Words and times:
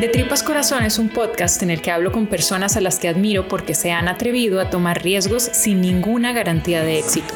De 0.00 0.08
Tripas 0.08 0.44
Corazón 0.44 0.84
es 0.84 1.00
un 1.00 1.08
podcast 1.08 1.60
en 1.64 1.70
el 1.70 1.82
que 1.82 1.90
hablo 1.90 2.12
con 2.12 2.28
personas 2.28 2.76
a 2.76 2.80
las 2.80 3.00
que 3.00 3.08
admiro 3.08 3.48
porque 3.48 3.74
se 3.74 3.90
han 3.90 4.06
atrevido 4.06 4.60
a 4.60 4.70
tomar 4.70 5.02
riesgos 5.02 5.42
sin 5.42 5.80
ninguna 5.80 6.32
garantía 6.32 6.84
de 6.84 7.00
éxito. 7.00 7.34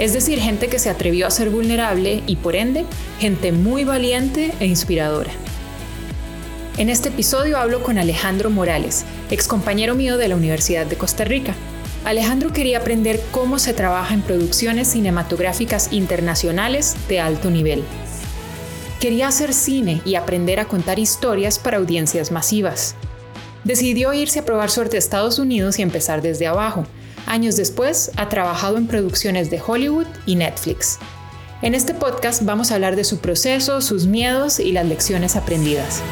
Es 0.00 0.12
decir, 0.12 0.40
gente 0.40 0.66
que 0.66 0.80
se 0.80 0.90
atrevió 0.90 1.28
a 1.28 1.30
ser 1.30 1.50
vulnerable 1.50 2.24
y 2.26 2.34
por 2.34 2.56
ende, 2.56 2.84
gente 3.20 3.52
muy 3.52 3.84
valiente 3.84 4.54
e 4.58 4.66
inspiradora. 4.66 5.30
En 6.78 6.88
este 6.88 7.10
episodio 7.10 7.58
hablo 7.58 7.84
con 7.84 7.96
Alejandro 7.96 8.50
Morales, 8.50 9.04
ex 9.30 9.46
compañero 9.46 9.94
mío 9.94 10.18
de 10.18 10.26
la 10.26 10.34
Universidad 10.34 10.84
de 10.84 10.96
Costa 10.96 11.22
Rica. 11.22 11.54
Alejandro 12.04 12.52
quería 12.52 12.78
aprender 12.78 13.20
cómo 13.30 13.60
se 13.60 13.72
trabaja 13.72 14.14
en 14.14 14.22
producciones 14.22 14.88
cinematográficas 14.88 15.92
internacionales 15.92 16.96
de 17.08 17.20
alto 17.20 17.50
nivel. 17.50 17.84
Quería 19.00 19.28
hacer 19.28 19.52
cine 19.52 20.00
y 20.06 20.14
aprender 20.14 20.58
a 20.58 20.64
contar 20.64 20.98
historias 20.98 21.58
para 21.58 21.76
audiencias 21.76 22.32
masivas. 22.32 22.96
Decidió 23.62 24.14
irse 24.14 24.40
a 24.40 24.44
probar 24.44 24.70
suerte 24.70 24.96
a 24.96 24.98
Estados 24.98 25.38
Unidos 25.38 25.78
y 25.78 25.82
empezar 25.82 26.22
desde 26.22 26.46
abajo. 26.46 26.86
Años 27.26 27.56
después, 27.56 28.10
ha 28.16 28.30
trabajado 28.30 28.78
en 28.78 28.86
producciones 28.86 29.50
de 29.50 29.60
Hollywood 29.60 30.06
y 30.24 30.36
Netflix. 30.36 30.98
En 31.60 31.74
este 31.74 31.92
podcast 31.92 32.44
vamos 32.44 32.72
a 32.72 32.76
hablar 32.76 32.96
de 32.96 33.04
su 33.04 33.20
proceso, 33.20 33.82
sus 33.82 34.06
miedos 34.06 34.58
y 34.58 34.72
las 34.72 34.86
lecciones 34.86 35.36
aprendidas. 35.36 36.02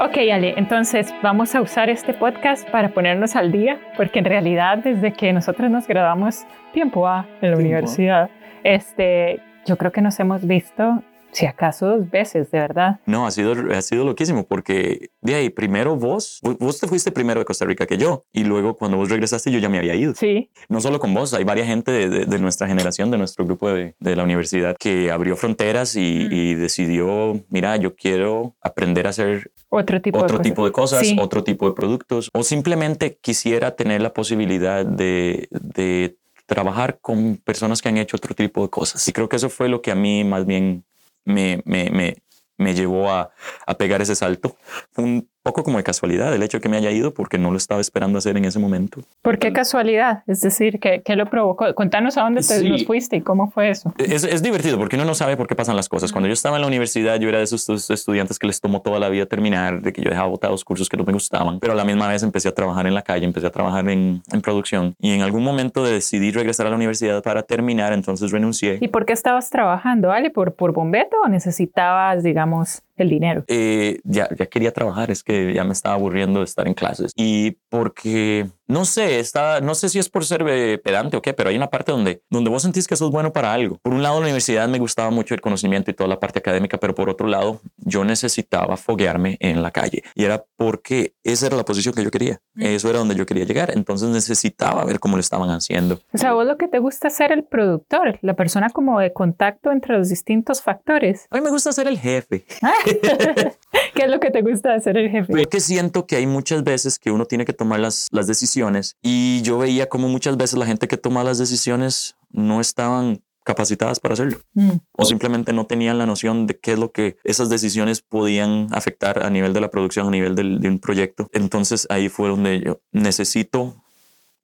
Ok, 0.00 0.18
Ale, 0.32 0.54
entonces 0.56 1.12
vamos 1.20 1.56
a 1.56 1.60
usar 1.60 1.90
este 1.90 2.14
podcast 2.14 2.68
para 2.70 2.90
ponernos 2.90 3.34
al 3.34 3.50
día, 3.50 3.80
porque 3.96 4.20
en 4.20 4.24
realidad 4.24 4.78
desde 4.78 5.12
que 5.12 5.32
nosotros 5.32 5.68
nos 5.68 5.88
graduamos 5.88 6.44
tiempo 6.72 7.08
A 7.08 7.26
en 7.42 7.50
la 7.50 7.56
universidad, 7.56 8.30
este, 8.62 9.40
yo 9.68 9.76
creo 9.76 9.92
que 9.92 10.00
nos 10.00 10.18
hemos 10.18 10.46
visto 10.46 11.02
si 11.30 11.44
acaso 11.44 11.86
dos 11.86 12.10
veces, 12.10 12.50
de 12.50 12.58
verdad. 12.58 13.00
No, 13.04 13.26
ha 13.26 13.30
sido, 13.30 13.52
ha 13.70 13.82
sido 13.82 14.06
loquísimo 14.06 14.46
porque 14.46 15.10
de 15.20 15.34
ahí, 15.34 15.50
primero 15.50 15.94
vos, 15.94 16.40
vos 16.58 16.80
te 16.80 16.88
fuiste 16.88 17.12
primero 17.12 17.40
de 17.40 17.44
Costa 17.44 17.66
Rica 17.66 17.86
que 17.86 17.98
yo 17.98 18.24
y 18.32 18.44
luego 18.44 18.78
cuando 18.78 18.96
vos 18.96 19.10
regresaste 19.10 19.50
yo 19.50 19.58
ya 19.58 19.68
me 19.68 19.76
había 19.76 19.94
ido. 19.94 20.14
Sí. 20.14 20.50
No 20.70 20.80
solo 20.80 20.98
con 20.98 21.12
vos, 21.12 21.34
hay 21.34 21.44
varias 21.44 21.66
gente 21.66 21.92
de, 21.92 22.24
de, 22.24 22.38
nuestra 22.38 22.66
generación, 22.66 23.10
de 23.10 23.18
nuestro 23.18 23.44
grupo 23.44 23.70
de, 23.70 23.94
de, 24.00 24.16
la 24.16 24.24
universidad 24.24 24.74
que 24.78 25.10
abrió 25.10 25.36
fronteras 25.36 25.96
y, 25.96 26.00
mm. 26.00 26.32
y, 26.32 26.54
decidió, 26.54 27.44
mira, 27.50 27.76
yo 27.76 27.94
quiero 27.94 28.56
aprender 28.62 29.06
a 29.06 29.10
hacer 29.10 29.52
otro 29.68 30.00
tipo 30.00 30.18
otro 30.18 30.38
de 30.38 30.44
tipo 30.44 30.62
cosas. 30.62 30.70
de 30.70 30.72
cosas, 30.72 31.06
sí. 31.08 31.16
otro 31.20 31.44
tipo 31.44 31.68
de 31.68 31.74
productos 31.74 32.30
o 32.32 32.42
simplemente 32.42 33.18
quisiera 33.20 33.76
tener 33.76 34.00
la 34.00 34.14
posibilidad 34.14 34.86
de, 34.86 35.48
de 35.50 36.16
trabajar 36.48 36.98
con 37.00 37.36
personas 37.36 37.82
que 37.82 37.90
han 37.90 37.98
hecho 37.98 38.16
otro 38.16 38.34
tipo 38.34 38.62
de 38.62 38.70
cosas. 38.70 39.06
Y 39.06 39.12
creo 39.12 39.28
que 39.28 39.36
eso 39.36 39.50
fue 39.50 39.68
lo 39.68 39.82
que 39.82 39.90
a 39.90 39.94
mí 39.94 40.24
más 40.24 40.46
bien 40.46 40.82
me, 41.24 41.62
me, 41.66 41.90
me, 41.90 42.16
me 42.56 42.74
llevó 42.74 43.10
a, 43.10 43.30
a, 43.66 43.74
pegar 43.74 44.00
ese 44.00 44.16
salto. 44.16 44.56
Fue 44.90 45.04
un 45.04 45.30
poco 45.48 45.64
como 45.64 45.78
de 45.78 45.84
casualidad 45.84 46.34
el 46.34 46.42
hecho 46.42 46.58
de 46.58 46.62
que 46.62 46.68
me 46.68 46.76
haya 46.76 46.90
ido 46.90 47.14
porque 47.14 47.38
no 47.38 47.50
lo 47.50 47.56
estaba 47.56 47.80
esperando 47.80 48.18
hacer 48.18 48.36
en 48.36 48.44
ese 48.44 48.58
momento. 48.58 49.00
¿Por 49.22 49.38
qué 49.38 49.50
casualidad? 49.50 50.22
Es 50.26 50.42
decir, 50.42 50.78
¿qué, 50.78 51.00
qué 51.02 51.16
lo 51.16 51.24
provocó? 51.30 51.74
Contanos 51.74 52.18
a 52.18 52.22
dónde 52.22 52.42
te 52.42 52.60
sí. 52.60 52.68
nos 52.68 52.84
fuiste 52.84 53.16
y 53.16 53.22
cómo 53.22 53.50
fue 53.50 53.70
eso. 53.70 53.94
Es, 53.96 54.24
es, 54.24 54.42
divertido 54.42 54.76
porque 54.76 54.96
uno 54.96 55.06
no 55.06 55.14
sabe 55.14 55.38
por 55.38 55.46
qué 55.46 55.54
pasan 55.54 55.74
las 55.74 55.88
cosas. 55.88 56.12
Cuando 56.12 56.28
yo 56.28 56.34
estaba 56.34 56.56
en 56.56 56.62
la 56.62 56.68
universidad, 56.68 57.18
yo 57.18 57.30
era 57.30 57.38
de 57.38 57.44
esos 57.44 57.88
estudiantes 57.88 58.38
que 58.38 58.46
les 58.46 58.60
tomó 58.60 58.82
toda 58.82 58.98
la 58.98 59.08
vida 59.08 59.24
terminar, 59.24 59.80
de 59.80 59.92
que 59.94 60.02
yo 60.02 60.10
dejaba 60.10 60.28
botados 60.28 60.64
cursos 60.64 60.88
que 60.90 60.98
no 60.98 61.04
me 61.04 61.14
gustaban, 61.14 61.60
pero 61.60 61.72
a 61.72 61.76
la 61.76 61.84
misma 61.84 62.08
vez 62.08 62.22
empecé 62.22 62.48
a 62.48 62.52
trabajar 62.52 62.86
en 62.86 62.94
la 62.94 63.02
calle, 63.02 63.24
empecé 63.24 63.46
a 63.46 63.50
trabajar 63.50 63.88
en, 63.88 64.22
en 64.30 64.40
producción 64.42 64.94
y 65.00 65.12
en 65.12 65.22
algún 65.22 65.42
momento 65.42 65.82
decidí 65.82 66.30
regresar 66.30 66.66
a 66.66 66.70
la 66.70 66.76
universidad 66.76 67.22
para 67.22 67.42
terminar, 67.42 67.94
entonces 67.94 68.30
renuncié. 68.32 68.78
¿Y 68.82 68.88
por 68.88 69.06
qué 69.06 69.14
estabas 69.14 69.48
trabajando, 69.48 70.12
Ale? 70.12 70.30
¿Por, 70.30 70.54
por 70.54 70.72
bombeto 70.72 71.16
o 71.24 71.28
necesitabas, 71.28 72.22
digamos, 72.22 72.82
el 73.02 73.10
dinero? 73.10 73.44
Eh, 73.48 74.00
ya, 74.04 74.28
ya 74.36 74.46
quería 74.46 74.72
trabajar, 74.72 75.10
es 75.10 75.22
que 75.22 75.52
ya 75.52 75.64
me 75.64 75.72
estaba 75.72 75.94
aburriendo 75.94 76.40
de 76.40 76.44
estar 76.44 76.66
en 76.66 76.74
clases 76.74 77.12
y 77.16 77.58
porque 77.68 78.46
no 78.68 78.84
sé, 78.84 79.18
está, 79.18 79.62
no 79.62 79.74
sé 79.74 79.88
si 79.88 79.98
es 79.98 80.10
por 80.10 80.26
ser 80.26 80.44
eh, 80.46 80.76
pedante 80.76 81.16
o 81.16 81.22
qué, 81.22 81.32
pero 81.32 81.48
hay 81.48 81.56
una 81.56 81.70
parte 81.70 81.90
donde, 81.90 82.22
donde 82.28 82.50
vos 82.50 82.62
sentís 82.62 82.86
que 82.86 82.96
sos 82.96 83.10
bueno 83.10 83.32
para 83.32 83.54
algo. 83.54 83.78
Por 83.78 83.94
un 83.94 84.02
lado, 84.02 84.16
la 84.16 84.26
universidad 84.26 84.68
me 84.68 84.78
gustaba 84.78 85.10
mucho 85.10 85.34
el 85.34 85.40
conocimiento 85.40 85.90
y 85.90 85.94
toda 85.94 86.06
la 86.06 86.20
parte 86.20 86.38
académica, 86.38 86.76
pero 86.76 86.94
por 86.94 87.08
otro 87.08 87.26
lado, 87.28 87.62
yo 87.78 88.04
necesitaba 88.04 88.76
foguearme 88.76 89.38
en 89.40 89.62
la 89.62 89.70
calle 89.70 90.02
y 90.14 90.24
era 90.24 90.44
porque 90.56 91.14
esa 91.24 91.46
era 91.46 91.56
la 91.56 91.64
posición 91.64 91.94
que 91.94 92.04
yo 92.04 92.10
quería. 92.10 92.40
Eso 92.56 92.90
era 92.90 92.98
donde 92.98 93.14
yo 93.14 93.24
quería 93.24 93.44
llegar. 93.44 93.70
Entonces 93.74 94.08
necesitaba 94.10 94.84
ver 94.84 95.00
cómo 95.00 95.16
lo 95.16 95.20
estaban 95.20 95.48
haciendo. 95.48 96.00
O 96.12 96.18
sea, 96.18 96.34
vos 96.34 96.46
lo 96.46 96.58
que 96.58 96.68
te 96.68 96.78
gusta 96.78 97.08
ser 97.08 97.32
el 97.32 97.44
productor, 97.44 98.18
la 98.20 98.34
persona 98.34 98.68
como 98.68 99.00
de 99.00 99.12
contacto 99.12 99.70
entre 99.72 99.96
los 99.96 100.10
distintos 100.10 100.60
factores. 100.60 101.26
A 101.30 101.36
mí 101.36 101.42
me 101.42 101.50
gusta 101.50 101.72
ser 101.72 101.86
el 101.88 101.98
jefe. 101.98 102.44
¿Qué 103.94 104.04
es 104.04 104.10
lo 104.10 104.20
que 104.20 104.30
te 104.30 104.42
gusta 104.42 104.72
de 104.72 104.80
ser 104.80 104.96
el 104.96 105.10
jefe? 105.10 105.32
Porque 105.32 105.60
siento 105.60 106.06
que 106.06 106.16
hay 106.16 106.26
muchas 106.26 106.64
veces 106.64 106.98
que 106.98 107.10
uno 107.10 107.26
tiene 107.26 107.44
que 107.44 107.52
tomar 107.52 107.80
las, 107.80 108.08
las 108.10 108.26
decisiones 108.26 108.96
y 109.02 109.42
yo 109.42 109.58
veía 109.58 109.88
como 109.88 110.08
muchas 110.08 110.36
veces 110.36 110.58
la 110.58 110.66
gente 110.66 110.88
que 110.88 110.96
toma 110.96 111.24
las 111.24 111.38
decisiones 111.38 112.16
no 112.30 112.60
estaban 112.60 113.22
capacitadas 113.48 113.98
para 113.98 114.12
hacerlo 114.12 114.38
mm. 114.52 114.72
o 114.92 115.04
simplemente 115.06 115.54
no 115.54 115.64
tenían 115.64 115.96
la 115.96 116.04
noción 116.04 116.46
de 116.46 116.58
qué 116.58 116.72
es 116.72 116.78
lo 116.78 116.92
que 116.92 117.16
esas 117.24 117.48
decisiones 117.48 118.02
podían 118.02 118.66
afectar 118.72 119.24
a 119.24 119.30
nivel 119.30 119.54
de 119.54 119.62
la 119.62 119.70
producción, 119.70 120.06
a 120.06 120.10
nivel 120.10 120.34
del, 120.34 120.60
de 120.60 120.68
un 120.68 120.78
proyecto. 120.78 121.30
Entonces 121.32 121.86
ahí 121.88 122.10
fue 122.10 122.28
donde 122.28 122.60
yo 122.60 122.80
necesito 122.92 123.82